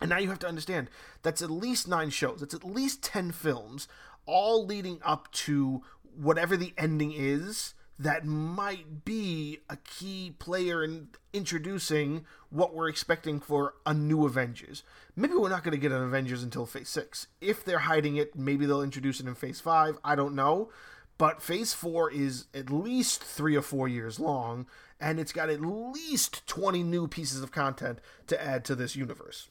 And 0.00 0.10
now 0.10 0.18
you 0.18 0.28
have 0.28 0.38
to 0.40 0.48
understand 0.48 0.88
that's 1.22 1.42
at 1.42 1.50
least 1.50 1.88
nine 1.88 2.10
shows. 2.10 2.42
It's 2.42 2.54
at 2.54 2.64
least 2.64 3.02
ten 3.02 3.32
films, 3.32 3.88
all 4.24 4.64
leading 4.64 5.00
up 5.04 5.32
to 5.32 5.82
whatever 6.14 6.56
the 6.56 6.74
ending 6.78 7.12
is 7.12 7.74
that 7.98 8.24
might 8.24 9.04
be 9.04 9.60
a 9.70 9.76
key 9.76 10.34
player 10.38 10.84
in 10.84 11.08
introducing 11.32 12.26
what 12.50 12.74
we're 12.74 12.88
expecting 12.88 13.40
for 13.40 13.74
a 13.86 13.94
new 13.94 14.26
Avengers. 14.26 14.82
Maybe 15.14 15.34
we're 15.34 15.48
not 15.48 15.64
going 15.64 15.72
to 15.72 15.80
get 15.80 15.92
an 15.92 16.02
Avengers 16.02 16.42
until 16.42 16.66
Phase 16.66 16.90
6. 16.90 17.28
If 17.40 17.64
they're 17.64 17.80
hiding 17.80 18.16
it, 18.16 18.36
maybe 18.36 18.66
they'll 18.66 18.82
introduce 18.82 19.20
it 19.20 19.26
in 19.26 19.34
Phase 19.34 19.60
5. 19.60 19.98
I 20.04 20.14
don't 20.14 20.34
know. 20.34 20.70
But 21.18 21.40
Phase 21.40 21.72
4 21.72 22.10
is 22.12 22.46
at 22.52 22.70
least 22.70 23.24
three 23.24 23.56
or 23.56 23.62
four 23.62 23.88
years 23.88 24.20
long, 24.20 24.66
and 25.00 25.18
it's 25.18 25.32
got 25.32 25.48
at 25.48 25.62
least 25.62 26.46
20 26.46 26.82
new 26.82 27.08
pieces 27.08 27.42
of 27.42 27.52
content 27.52 28.00
to 28.26 28.42
add 28.42 28.64
to 28.66 28.74
this 28.74 28.96
universe. 28.96 29.48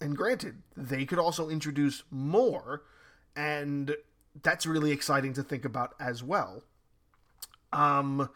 And 0.00 0.16
granted, 0.16 0.62
they 0.76 1.04
could 1.04 1.18
also 1.18 1.48
introduce 1.48 2.04
more, 2.10 2.82
and 3.34 3.96
that's 4.42 4.66
really 4.66 4.92
exciting 4.92 5.32
to 5.34 5.42
think 5.42 5.64
about 5.64 5.94
as 5.98 6.22
well. 6.22 6.62
Um, 7.72 8.28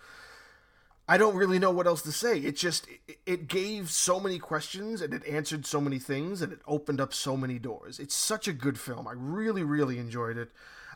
I 1.09 1.19
don't 1.19 1.37
really 1.37 1.59
know 1.59 1.71
what 1.71 1.87
else 1.87 2.03
to 2.03 2.13
say. 2.13 2.39
It 2.39 2.57
just 2.57 2.89
it 3.27 3.47
gave 3.47 3.91
so 3.91 4.19
many 4.19 4.39
questions 4.39 5.01
and 5.01 5.15
it 5.15 5.27
answered 5.27 5.65
so 5.65 5.81
many 5.81 5.99
things 5.99 6.43
and 6.43 6.53
it 6.53 6.61
opened 6.67 7.01
up 7.01 7.15
so 7.15 7.37
many 7.37 7.59
doors. 7.59 8.01
It's 8.01 8.15
such 8.15 8.49
a 8.49 8.53
good 8.53 8.79
film. 8.79 9.07
I 9.07 9.13
really 9.15 9.63
really 9.63 9.99
enjoyed 9.99 10.37
it. 10.37 10.51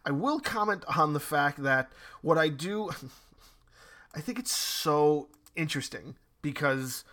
I 0.05 0.11
will 0.11 0.41
comment 0.41 0.85
on 0.97 1.13
the 1.13 1.21
fact 1.21 1.63
that 1.63 1.91
what 2.23 2.39
I 2.39 2.49
do 2.49 2.91
I 4.15 4.21
think 4.21 4.41
it's 4.41 4.57
so 4.57 5.29
interesting 5.55 6.17
because 6.43 7.05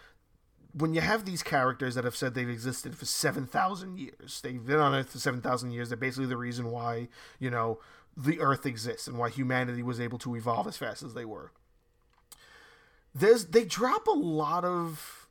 when 0.73 0.93
you 0.93 1.01
have 1.01 1.25
these 1.25 1.43
characters 1.43 1.95
that 1.95 2.03
have 2.03 2.15
said 2.15 2.33
they've 2.33 2.49
existed 2.49 2.95
for 2.97 3.05
7,000 3.05 3.99
years, 3.99 4.41
they've 4.41 4.65
been 4.65 4.79
on 4.79 4.93
Earth 4.93 5.11
for 5.11 5.19
7,000 5.19 5.71
years, 5.71 5.89
they're 5.89 5.97
basically 5.97 6.27
the 6.27 6.37
reason 6.37 6.71
why, 6.71 7.07
you 7.39 7.49
know, 7.49 7.79
the 8.17 8.39
Earth 8.39 8.65
exists 8.65 9.07
and 9.07 9.17
why 9.17 9.29
humanity 9.29 9.83
was 9.83 9.99
able 9.99 10.17
to 10.17 10.35
evolve 10.35 10.67
as 10.67 10.75
fast 10.75 11.03
as 11.03 11.13
they 11.13 11.23
were. 11.23 11.51
There's 13.13 13.45
they 13.45 13.63
drop 13.63 14.07
a 14.07 14.11
lot 14.11 14.65
of 14.65 15.27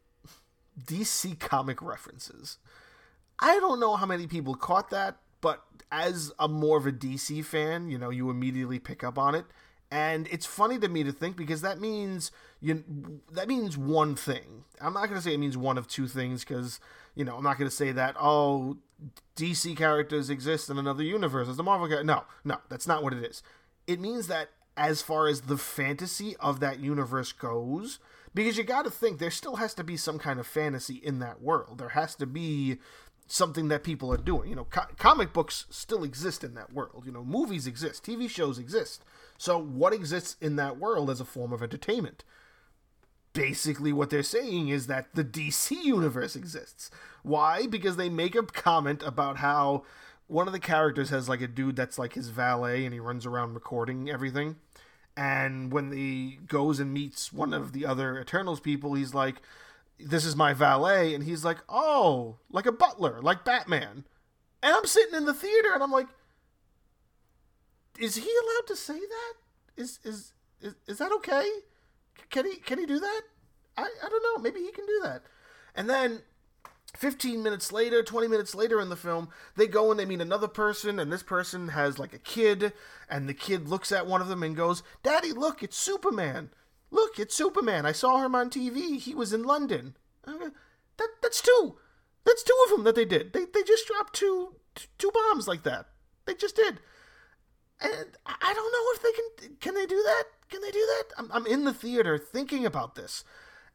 DC 0.82 1.38
comic 1.40 1.82
references. 1.82 2.58
I 3.38 3.58
don't 3.58 3.80
know 3.80 3.96
how 3.96 4.06
many 4.06 4.26
people 4.26 4.54
caught 4.54 4.90
that, 4.90 5.16
but 5.40 5.64
as 5.90 6.32
a 6.38 6.48
more 6.48 6.78
of 6.78 6.86
a 6.86 6.92
DC 6.92 7.44
fan, 7.44 7.90
you 7.90 7.98
know, 7.98 8.10
you 8.10 8.30
immediately 8.30 8.78
pick 8.78 9.04
up 9.04 9.18
on 9.18 9.34
it. 9.34 9.44
And 9.90 10.26
it's 10.30 10.46
funny 10.46 10.78
to 10.78 10.88
me 10.88 11.04
to 11.04 11.12
think 11.12 11.36
because 11.36 11.60
that 11.60 11.80
means 11.80 12.32
you 12.60 12.84
that 13.32 13.48
means 13.48 13.76
one 13.76 14.16
thing. 14.16 14.64
I'm 14.80 14.94
not 14.94 15.08
going 15.08 15.14
to 15.16 15.22
say 15.22 15.34
it 15.34 15.38
means 15.38 15.56
one 15.56 15.78
of 15.78 15.86
two 15.86 16.08
things 16.08 16.44
because 16.44 16.80
you 17.14 17.24
know 17.24 17.36
I'm 17.36 17.44
not 17.44 17.58
going 17.58 17.70
to 17.70 17.76
say 17.76 17.92
that 17.92 18.16
oh 18.20 18.78
DC 19.36 19.76
characters 19.76 20.30
exist 20.30 20.70
in 20.70 20.78
another 20.78 21.02
universe 21.02 21.48
as 21.48 21.56
the 21.56 21.62
Marvel. 21.62 21.88
No, 22.04 22.24
no, 22.44 22.58
that's 22.68 22.86
not 22.86 23.02
what 23.02 23.12
it 23.12 23.22
is. 23.22 23.42
It 23.86 24.00
means 24.00 24.26
that 24.28 24.50
as 24.76 25.02
far 25.02 25.28
as 25.28 25.42
the 25.42 25.56
fantasy 25.58 26.36
of 26.36 26.60
that 26.60 26.80
universe 26.80 27.32
goes, 27.32 27.98
because 28.34 28.58
you 28.58 28.64
got 28.64 28.84
to 28.84 28.90
think 28.90 29.18
there 29.18 29.30
still 29.30 29.56
has 29.56 29.74
to 29.74 29.84
be 29.84 29.96
some 29.96 30.18
kind 30.18 30.38
of 30.38 30.46
fantasy 30.46 30.96
in 30.96 31.18
that 31.20 31.40
world. 31.40 31.78
There 31.78 31.90
has 31.90 32.14
to 32.16 32.26
be 32.26 32.78
something 33.26 33.68
that 33.68 33.82
people 33.82 34.12
are 34.12 34.18
doing. 34.18 34.50
You 34.50 34.56
know, 34.56 34.64
co- 34.64 34.92
comic 34.98 35.32
books 35.32 35.66
still 35.70 36.04
exist 36.04 36.44
in 36.44 36.54
that 36.54 36.72
world. 36.72 37.04
You 37.06 37.12
know, 37.12 37.24
movies 37.24 37.66
exist, 37.66 38.04
TV 38.04 38.28
shows 38.28 38.58
exist. 38.58 39.04
So, 39.38 39.58
what 39.58 39.92
exists 39.92 40.36
in 40.40 40.56
that 40.56 40.78
world 40.78 41.10
as 41.10 41.20
a 41.20 41.24
form 41.24 41.52
of 41.52 41.62
entertainment? 41.62 42.24
Basically, 43.36 43.92
what 43.92 44.10
they're 44.10 44.22
saying 44.22 44.68
is 44.68 44.86
that 44.86 45.14
the 45.14 45.24
DC 45.24 45.70
universe 45.70 46.34
exists. 46.34 46.90
Why? 47.22 47.66
Because 47.66 47.96
they 47.96 48.08
make 48.08 48.34
a 48.34 48.42
comment 48.42 49.02
about 49.04 49.38
how 49.38 49.84
one 50.26 50.46
of 50.46 50.52
the 50.52 50.58
characters 50.60 51.10
has 51.10 51.28
like 51.28 51.40
a 51.40 51.46
dude 51.46 51.76
that's 51.76 51.98
like 51.98 52.14
his 52.14 52.28
valet 52.28 52.84
and 52.84 52.92
he 52.92 53.00
runs 53.00 53.26
around 53.26 53.54
recording 53.54 54.10
everything. 54.10 54.56
And 55.16 55.72
when 55.72 55.92
he 55.92 56.38
goes 56.46 56.80
and 56.80 56.92
meets 56.92 57.32
one 57.32 57.54
of 57.54 57.72
the 57.72 57.86
other 57.86 58.18
Eternals 58.20 58.60
people, 58.60 58.94
he's 58.94 59.14
like, 59.14 59.36
This 59.98 60.24
is 60.24 60.36
my 60.36 60.52
valet. 60.52 61.14
And 61.14 61.24
he's 61.24 61.44
like, 61.44 61.58
Oh, 61.68 62.38
like 62.50 62.66
a 62.66 62.72
butler, 62.72 63.20
like 63.22 63.44
Batman. 63.44 64.04
And 64.62 64.74
I'm 64.74 64.86
sitting 64.86 65.14
in 65.14 65.26
the 65.26 65.34
theater 65.34 65.72
and 65.72 65.82
I'm 65.82 65.92
like, 65.92 66.08
is 67.98 68.16
he 68.16 68.22
allowed 68.22 68.66
to 68.66 68.76
say 68.76 68.98
that? 68.98 69.34
Is 69.76 69.98
is 70.04 70.32
is, 70.60 70.74
is 70.86 70.98
that 70.98 71.12
okay? 71.12 71.48
Can 72.30 72.46
he 72.46 72.56
can 72.56 72.78
he 72.78 72.86
do 72.86 72.98
that? 72.98 73.22
I, 73.76 73.82
I 73.82 74.08
don't 74.08 74.22
know. 74.22 74.42
Maybe 74.42 74.60
he 74.60 74.72
can 74.72 74.86
do 74.86 75.00
that. 75.04 75.22
And 75.74 75.88
then 75.90 76.22
15 76.96 77.42
minutes 77.42 77.72
later, 77.72 78.02
20 78.02 78.28
minutes 78.28 78.54
later 78.54 78.80
in 78.80 78.88
the 78.88 78.96
film, 78.96 79.28
they 79.56 79.66
go 79.66 79.90
and 79.90 80.00
they 80.00 80.06
meet 80.06 80.20
another 80.20 80.48
person, 80.48 80.98
and 80.98 81.12
this 81.12 81.22
person 81.22 81.68
has 81.68 81.98
like 81.98 82.14
a 82.14 82.18
kid, 82.18 82.72
and 83.08 83.28
the 83.28 83.34
kid 83.34 83.68
looks 83.68 83.92
at 83.92 84.06
one 84.06 84.22
of 84.22 84.28
them 84.28 84.42
and 84.42 84.56
goes, 84.56 84.82
Daddy, 85.02 85.32
look, 85.32 85.62
it's 85.62 85.76
Superman. 85.76 86.50
Look, 86.90 87.18
it's 87.18 87.34
Superman. 87.34 87.84
I 87.84 87.92
saw 87.92 88.24
him 88.24 88.34
on 88.34 88.48
TV. 88.48 88.98
He 88.98 89.14
was 89.14 89.32
in 89.32 89.42
London. 89.42 89.96
That, 90.24 91.08
that's 91.22 91.42
two. 91.42 91.76
That's 92.24 92.42
two 92.42 92.56
of 92.64 92.70
them 92.70 92.84
that 92.84 92.94
they 92.94 93.04
did. 93.04 93.32
They, 93.32 93.44
they 93.44 93.62
just 93.62 93.86
dropped 93.86 94.14
two, 94.14 94.56
two 94.98 95.10
bombs 95.12 95.46
like 95.46 95.64
that. 95.64 95.86
They 96.24 96.34
just 96.34 96.56
did 96.56 96.80
and 97.80 97.92
I 98.24 98.54
don't 98.54 98.72
know 98.72 98.92
if 98.94 99.02
they 99.02 99.12
can. 99.12 99.56
Can 99.60 99.74
they 99.74 99.86
do 99.86 100.02
that? 100.02 100.24
Can 100.48 100.60
they 100.62 100.70
do 100.70 100.86
that? 100.86 101.04
I'm, 101.18 101.30
I'm 101.32 101.46
in 101.46 101.64
the 101.64 101.74
theater 101.74 102.18
thinking 102.18 102.64
about 102.64 102.94
this, 102.94 103.24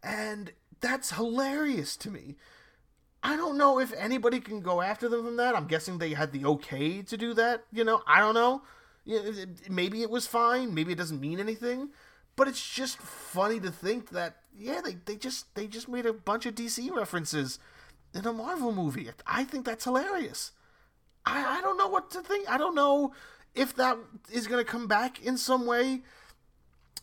and 0.03 0.53
that's 0.79 1.11
hilarious 1.11 1.95
to 1.97 2.11
me. 2.11 2.35
I 3.23 3.35
don't 3.35 3.57
know 3.57 3.79
if 3.79 3.93
anybody 3.93 4.39
can 4.39 4.61
go 4.61 4.81
after 4.81 5.07
them 5.07 5.23
from 5.25 5.37
that. 5.37 5.55
I'm 5.55 5.67
guessing 5.67 5.97
they 5.97 6.13
had 6.13 6.31
the 6.31 6.45
okay 6.45 7.03
to 7.03 7.17
do 7.17 7.33
that. 7.35 7.65
You 7.71 7.83
know, 7.83 8.01
I 8.07 8.19
don't 8.19 8.33
know. 8.33 8.63
Maybe 9.69 10.01
it 10.01 10.09
was 10.09 10.25
fine. 10.25 10.73
Maybe 10.73 10.93
it 10.93 10.97
doesn't 10.97 11.21
mean 11.21 11.39
anything. 11.39 11.89
But 12.35 12.47
it's 12.47 12.67
just 12.67 12.97
funny 12.97 13.59
to 13.59 13.69
think 13.69 14.09
that 14.09 14.37
yeah, 14.57 14.81
they, 14.83 14.97
they 15.05 15.15
just 15.15 15.53
they 15.55 15.67
just 15.67 15.87
made 15.87 16.05
a 16.05 16.13
bunch 16.13 16.45
of 16.45 16.55
DC 16.55 16.91
references 16.91 17.59
in 18.13 18.25
a 18.25 18.33
Marvel 18.33 18.71
movie. 18.71 19.09
I 19.27 19.43
think 19.43 19.65
that's 19.65 19.83
hilarious. 19.83 20.51
I, 21.25 21.59
I 21.59 21.61
don't 21.61 21.77
know 21.77 21.87
what 21.87 22.09
to 22.11 22.21
think. 22.21 22.49
I 22.49 22.57
don't 22.57 22.75
know 22.75 23.13
if 23.55 23.75
that 23.75 23.97
is 24.31 24.47
going 24.47 24.63
to 24.63 24.69
come 24.69 24.87
back 24.87 25.23
in 25.23 25.37
some 25.37 25.65
way, 25.65 26.01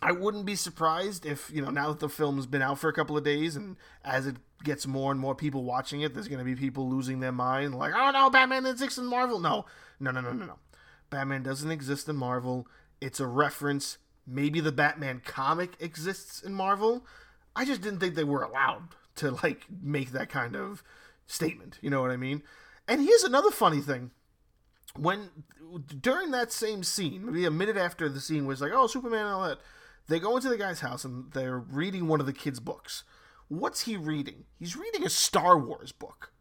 I 0.00 0.12
wouldn't 0.12 0.46
be 0.46 0.54
surprised 0.54 1.26
if, 1.26 1.50
you 1.52 1.60
know, 1.60 1.70
now 1.70 1.88
that 1.88 1.98
the 1.98 2.08
film's 2.08 2.46
been 2.46 2.62
out 2.62 2.78
for 2.78 2.88
a 2.88 2.92
couple 2.92 3.16
of 3.16 3.24
days 3.24 3.56
and 3.56 3.76
as 4.04 4.26
it 4.26 4.36
gets 4.62 4.86
more 4.86 5.10
and 5.10 5.20
more 5.20 5.34
people 5.34 5.64
watching 5.64 6.02
it, 6.02 6.14
there's 6.14 6.28
going 6.28 6.38
to 6.38 6.44
be 6.44 6.54
people 6.54 6.88
losing 6.88 7.20
their 7.20 7.32
mind 7.32 7.74
like, 7.74 7.92
oh 7.94 8.10
no, 8.12 8.30
Batman 8.30 8.66
exists 8.66 8.98
in 8.98 9.06
Marvel. 9.06 9.40
No, 9.40 9.66
no, 9.98 10.10
no, 10.10 10.20
no, 10.20 10.32
no, 10.32 10.46
no. 10.46 10.58
Batman 11.10 11.42
doesn't 11.42 11.70
exist 11.70 12.08
in 12.08 12.16
Marvel. 12.16 12.66
It's 13.00 13.20
a 13.20 13.26
reference. 13.26 13.98
Maybe 14.26 14.60
the 14.60 14.72
Batman 14.72 15.22
comic 15.24 15.72
exists 15.80 16.42
in 16.42 16.52
Marvel. 16.52 17.04
I 17.56 17.64
just 17.64 17.80
didn't 17.80 17.98
think 17.98 18.14
they 18.14 18.24
were 18.24 18.42
allowed 18.42 18.90
to, 19.16 19.32
like, 19.42 19.66
make 19.82 20.12
that 20.12 20.28
kind 20.28 20.54
of 20.54 20.84
statement. 21.26 21.78
You 21.80 21.90
know 21.90 22.00
what 22.00 22.10
I 22.10 22.16
mean? 22.16 22.42
And 22.86 23.00
here's 23.00 23.24
another 23.24 23.50
funny 23.50 23.80
thing 23.80 24.12
when 24.96 25.30
during 26.00 26.30
that 26.30 26.52
same 26.52 26.82
scene, 26.82 27.26
maybe 27.26 27.44
a 27.44 27.50
minute 27.50 27.76
after 27.76 28.08
the 28.08 28.20
scene 28.20 28.46
was 28.46 28.60
like, 28.60 28.72
oh, 28.74 28.86
Superman 28.86 29.26
and 29.26 29.34
all 29.34 29.48
that, 29.48 29.58
they 30.08 30.18
go 30.18 30.36
into 30.36 30.48
the 30.48 30.56
guy's 30.56 30.80
house 30.80 31.04
and 31.04 31.30
they're 31.32 31.58
reading 31.58 32.08
one 32.08 32.20
of 32.20 32.26
the 32.26 32.32
kids' 32.32 32.60
books. 32.60 33.04
What's 33.48 33.82
he 33.82 33.96
reading? 33.96 34.44
He's 34.58 34.76
reading 34.76 35.04
a 35.04 35.10
Star 35.10 35.58
Wars 35.58 35.92
book. 35.92 36.32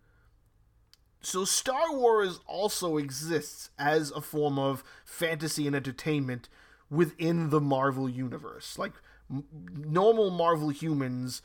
So 1.21 1.45
Star 1.45 1.93
Wars 1.93 2.39
also 2.47 2.97
exists 2.97 3.69
as 3.77 4.11
a 4.11 4.21
form 4.21 4.57
of 4.57 4.83
fantasy 5.03 5.67
and 5.67 5.75
entertainment 5.75 6.47
within 6.89 7.49
the 7.49 7.59
Marvel 7.59 8.09
universe. 8.09 8.77
Like 8.77 8.93
m- 9.29 9.43
normal 9.75 10.29
Marvel 10.29 10.69
humans, 10.69 11.41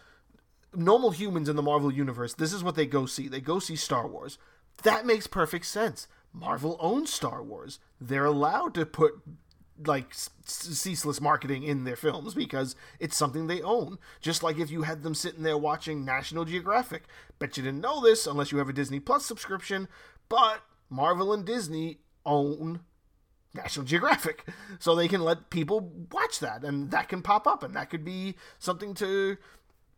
normal 0.74 1.10
humans 1.10 1.48
in 1.48 1.56
the 1.56 1.62
Marvel 1.62 1.92
universe, 1.92 2.34
this 2.34 2.52
is 2.52 2.62
what 2.62 2.76
they 2.76 2.86
go 2.86 3.06
see. 3.06 3.28
They 3.28 3.40
go 3.40 3.58
see 3.58 3.76
Star 3.76 4.06
Wars. 4.06 4.38
That 4.84 5.06
makes 5.06 5.26
perfect 5.26 5.66
sense. 5.66 6.06
Marvel 6.32 6.76
owns 6.80 7.12
Star 7.12 7.42
Wars. 7.42 7.78
They're 8.00 8.24
allowed 8.24 8.74
to 8.74 8.86
put 8.86 9.14
like 9.86 10.12
ceaseless 10.44 11.20
marketing 11.20 11.62
in 11.62 11.84
their 11.84 11.96
films 11.96 12.34
because 12.34 12.76
it's 12.98 13.16
something 13.16 13.46
they 13.46 13.62
own. 13.62 13.98
Just 14.20 14.42
like 14.42 14.58
if 14.58 14.70
you 14.70 14.82
had 14.82 15.02
them 15.02 15.14
sitting 15.14 15.42
there 15.42 15.58
watching 15.58 16.04
National 16.04 16.44
Geographic. 16.44 17.04
Bet 17.38 17.56
you 17.56 17.62
didn't 17.62 17.80
know 17.80 18.00
this 18.00 18.26
unless 18.26 18.52
you 18.52 18.58
have 18.58 18.68
a 18.68 18.72
Disney 18.72 19.00
Plus 19.00 19.24
subscription, 19.24 19.88
but 20.28 20.62
Marvel 20.88 21.32
and 21.32 21.44
Disney 21.44 21.98
own 22.24 22.80
National 23.54 23.84
Geographic. 23.84 24.46
So 24.78 24.94
they 24.94 25.08
can 25.08 25.22
let 25.22 25.50
people 25.50 25.92
watch 26.12 26.38
that 26.40 26.64
and 26.64 26.90
that 26.90 27.08
can 27.08 27.22
pop 27.22 27.46
up 27.46 27.62
and 27.62 27.74
that 27.74 27.90
could 27.90 28.04
be 28.04 28.36
something 28.58 28.94
to 28.94 29.36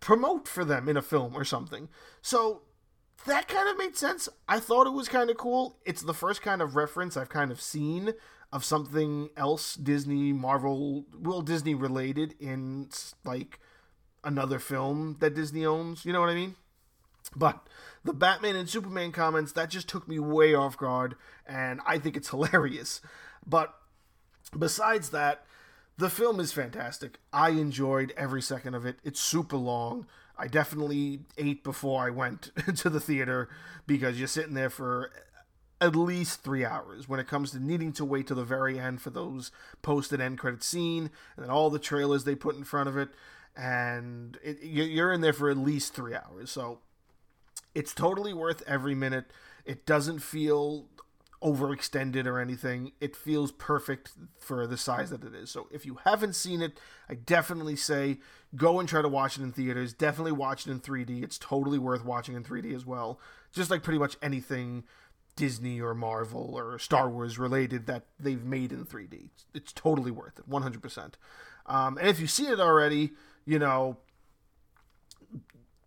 promote 0.00 0.48
for 0.48 0.64
them 0.64 0.88
in 0.88 0.96
a 0.96 1.02
film 1.02 1.34
or 1.34 1.44
something. 1.44 1.88
So 2.20 2.62
that 3.26 3.48
kind 3.48 3.68
of 3.68 3.78
made 3.78 3.96
sense. 3.96 4.28
I 4.48 4.60
thought 4.60 4.86
it 4.86 4.92
was 4.92 5.08
kind 5.08 5.30
of 5.30 5.36
cool. 5.36 5.78
It's 5.84 6.02
the 6.02 6.14
first 6.14 6.42
kind 6.42 6.60
of 6.60 6.76
reference 6.76 7.16
I've 7.16 7.28
kind 7.28 7.50
of 7.50 7.60
seen 7.60 8.14
of 8.52 8.64
something 8.64 9.30
else 9.36 9.74
Disney, 9.74 10.32
Marvel, 10.32 11.06
well, 11.18 11.42
Disney 11.42 11.74
related 11.74 12.34
in 12.38 12.88
like 13.24 13.58
another 14.22 14.58
film 14.58 15.16
that 15.20 15.34
Disney 15.34 15.64
owns. 15.66 16.04
You 16.04 16.12
know 16.12 16.20
what 16.20 16.30
I 16.30 16.34
mean? 16.34 16.56
But 17.34 17.66
the 18.04 18.12
Batman 18.12 18.56
and 18.56 18.68
Superman 18.68 19.10
comments, 19.10 19.52
that 19.52 19.70
just 19.70 19.88
took 19.88 20.06
me 20.06 20.18
way 20.18 20.54
off 20.54 20.76
guard, 20.76 21.16
and 21.46 21.80
I 21.86 21.98
think 21.98 22.16
it's 22.16 22.30
hilarious. 22.30 23.00
But 23.46 23.74
besides 24.56 25.10
that, 25.10 25.44
the 25.96 26.10
film 26.10 26.40
is 26.40 26.52
fantastic. 26.52 27.18
I 27.32 27.50
enjoyed 27.50 28.12
every 28.16 28.42
second 28.42 28.74
of 28.74 28.84
it. 28.84 28.98
It's 29.04 29.20
super 29.20 29.56
long. 29.56 30.06
I 30.36 30.48
definitely 30.48 31.20
ate 31.38 31.62
before 31.62 32.04
I 32.04 32.10
went 32.10 32.50
to 32.76 32.90
the 32.90 33.00
theater 33.00 33.48
because 33.86 34.18
you're 34.18 34.28
sitting 34.28 34.54
there 34.54 34.70
for 34.70 35.10
at 35.80 35.94
least 35.94 36.42
three 36.42 36.64
hours. 36.64 37.08
When 37.08 37.20
it 37.20 37.28
comes 37.28 37.50
to 37.52 37.60
needing 37.60 37.92
to 37.94 38.04
wait 38.04 38.26
to 38.28 38.34
the 38.34 38.44
very 38.44 38.78
end 38.78 39.00
for 39.00 39.10
those 39.10 39.50
post 39.82 40.12
and 40.12 40.22
end 40.22 40.38
credit 40.38 40.62
scene 40.62 41.10
and 41.36 41.50
all 41.50 41.70
the 41.70 41.78
trailers 41.78 42.24
they 42.24 42.34
put 42.34 42.56
in 42.56 42.64
front 42.64 42.88
of 42.88 42.96
it 42.96 43.10
and 43.56 44.38
it, 44.42 44.58
you're 44.62 45.12
in 45.12 45.20
there 45.20 45.32
for 45.32 45.50
at 45.50 45.56
least 45.56 45.94
three 45.94 46.14
hours. 46.14 46.50
So 46.50 46.80
it's 47.74 47.94
totally 47.94 48.32
worth 48.32 48.62
every 48.66 48.94
minute. 48.94 49.26
It 49.64 49.86
doesn't 49.86 50.20
feel 50.20 50.86
overextended 51.44 52.26
or 52.26 52.40
anything 52.40 52.92
it 53.00 53.14
feels 53.14 53.52
perfect 53.52 54.12
for 54.38 54.66
the 54.66 54.76
size 54.76 55.10
that 55.10 55.22
it 55.22 55.34
is 55.34 55.50
so 55.50 55.68
if 55.70 55.84
you 55.84 55.98
haven't 56.04 56.34
seen 56.34 56.62
it 56.62 56.78
i 57.08 57.14
definitely 57.14 57.76
say 57.76 58.18
go 58.56 58.80
and 58.80 58.88
try 58.88 59.02
to 59.02 59.08
watch 59.08 59.36
it 59.36 59.42
in 59.42 59.52
theaters 59.52 59.92
definitely 59.92 60.32
watch 60.32 60.66
it 60.66 60.70
in 60.70 60.80
3d 60.80 61.22
it's 61.22 61.38
totally 61.38 61.78
worth 61.78 62.04
watching 62.04 62.34
in 62.34 62.42
3d 62.42 62.74
as 62.74 62.86
well 62.86 63.20
just 63.52 63.70
like 63.70 63.82
pretty 63.82 63.98
much 63.98 64.16
anything 64.22 64.84
Disney 65.36 65.80
or 65.80 65.94
Marvel 65.94 66.54
or 66.56 66.78
Star 66.78 67.10
Wars 67.10 67.40
related 67.40 67.86
that 67.86 68.04
they've 68.20 68.44
made 68.44 68.70
in 68.70 68.84
3D. 68.84 69.30
It's, 69.52 69.72
totally 69.72 70.12
worth 70.12 70.38
it, 70.38 70.48
100%. 70.48 71.14
Um, 71.66 71.98
and 71.98 72.06
if 72.06 72.20
you've 72.20 72.30
seen 72.30 72.52
it 72.52 72.60
already, 72.60 73.14
you 73.44 73.58
know, 73.58 73.96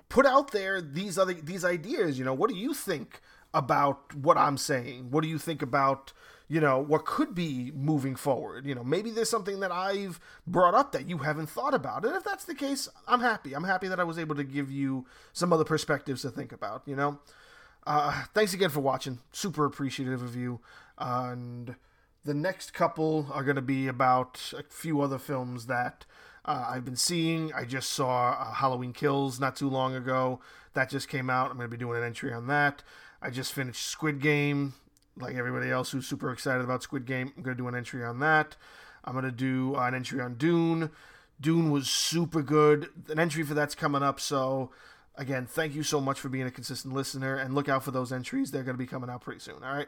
put 0.10 0.26
out 0.26 0.52
there 0.52 0.82
these 0.82 1.18
other 1.18 1.34
these 1.34 1.66
ideas. 1.66 2.18
You 2.18 2.26
know, 2.26 2.34
what 2.34 2.50
do 2.50 2.56
you 2.56 2.74
think 2.74 3.22
about 3.58 4.16
what 4.16 4.38
I'm 4.38 4.58
saying? 4.58 5.10
What 5.10 5.22
do 5.24 5.28
you 5.28 5.40
think 5.40 5.62
about 5.62 6.14
you 6.50 6.62
know 6.62 6.80
what 6.80 7.06
could 7.06 7.36
be 7.36 7.72
moving 7.76 8.16
forward? 8.16 8.66
You 8.66 8.76
know, 8.76 8.84
maybe 8.84 9.12
there's 9.12 9.30
something 9.30 9.60
that 9.60 9.72
I've 9.72 10.20
brought 10.46 10.76
up 10.76 10.92
that 10.94 11.10
you 11.10 11.18
haven't 11.18 11.48
thought 11.48 11.74
about. 11.74 12.06
And 12.06 12.16
if 12.16 12.24
that's 12.24 12.46
the 12.46 12.56
case, 12.56 12.88
I'm 13.08 13.20
happy. 13.20 13.54
I'm 13.54 13.66
happy 13.66 13.88
that 13.88 14.00
I 14.00 14.04
was 14.06 14.18
able 14.18 14.36
to 14.36 14.44
give 14.44 14.72
you 14.72 15.06
some 15.34 15.52
other 15.52 15.66
perspectives 15.66 16.22
to 16.22 16.30
think 16.30 16.52
about. 16.52 16.84
You 16.86 16.96
know. 16.96 17.20
Uh, 17.86 18.26
thanks 18.34 18.54
again 18.54 18.70
for 18.70 18.82
watching. 18.82 19.20
Super 19.32 19.66
appreciative 19.66 20.22
of 20.22 20.36
you. 20.36 20.60
And 20.98 21.76
the 22.26 22.34
next 22.34 22.74
couple 22.74 23.28
are 23.32 23.44
going 23.44 23.56
to 23.56 23.62
be 23.62 23.88
about 23.88 24.54
a 24.58 24.64
few 24.64 25.00
other 25.00 25.18
films 25.18 25.68
that 25.68 26.06
uh, 26.44 26.66
I've 26.70 26.84
been 26.84 26.98
seeing. 26.98 27.54
I 27.54 27.64
just 27.64 27.92
saw 27.92 28.32
uh, 28.32 28.54
Halloween 28.56 28.92
Kills 28.92 29.40
not 29.40 29.56
too 29.56 29.70
long 29.70 29.96
ago. 29.96 30.42
That 30.74 30.90
just 30.90 31.08
came 31.08 31.30
out. 31.30 31.50
I'm 31.50 31.58
going 31.58 31.70
to 31.70 31.76
be 31.76 31.80
doing 31.80 31.98
an 31.98 32.04
entry 32.04 32.34
on 32.34 32.48
that. 32.48 32.84
I 33.22 33.30
just 33.30 33.54
finished 33.54 33.86
Squid 33.86 34.22
Game. 34.22 34.74
Like 35.20 35.36
everybody 35.36 35.72
else 35.72 35.92
who's 35.92 36.08
super 36.08 36.32
excited 36.32 36.64
about 36.64 36.84
Squid 36.84 37.06
Game, 37.06 37.34
I'm 37.36 37.44
going 37.44 37.58
to 37.58 37.64
do 37.64 37.68
an 37.68 37.76
entry 37.76 38.04
on 38.04 38.20
that. 38.20 38.56
I'm 39.04 39.14
going 39.14 39.26
to 39.26 39.32
do 39.32 39.76
an 39.76 39.96
entry 39.96 40.22
on 40.22 40.36
Dune. 40.36 40.92
Dune 41.42 41.72
was 41.72 41.90
super 41.90 42.42
good. 42.42 42.90
An 43.10 43.20
entry 43.20 43.44
for 43.44 43.54
that's 43.54 43.76
coming 43.76 44.04
up, 44.04 44.20
so 44.20 44.72
Again, 45.18 45.48
thank 45.48 45.74
you 45.74 45.82
so 45.82 46.00
much 46.00 46.20
for 46.20 46.30
being 46.30 46.46
a 46.46 46.52
consistent 46.52 46.94
listener 46.94 47.36
and 47.36 47.56
look 47.56 47.68
out 47.68 47.84
for 47.84 47.90
those 47.90 48.14
entries. 48.14 48.52
They're 48.52 48.64
going 48.64 48.76
to 48.76 48.84
be 48.84 48.86
coming 48.86 49.10
out 49.10 49.22
pretty 49.22 49.40
soon. 49.40 49.64
All 49.64 49.74
right. 49.74 49.88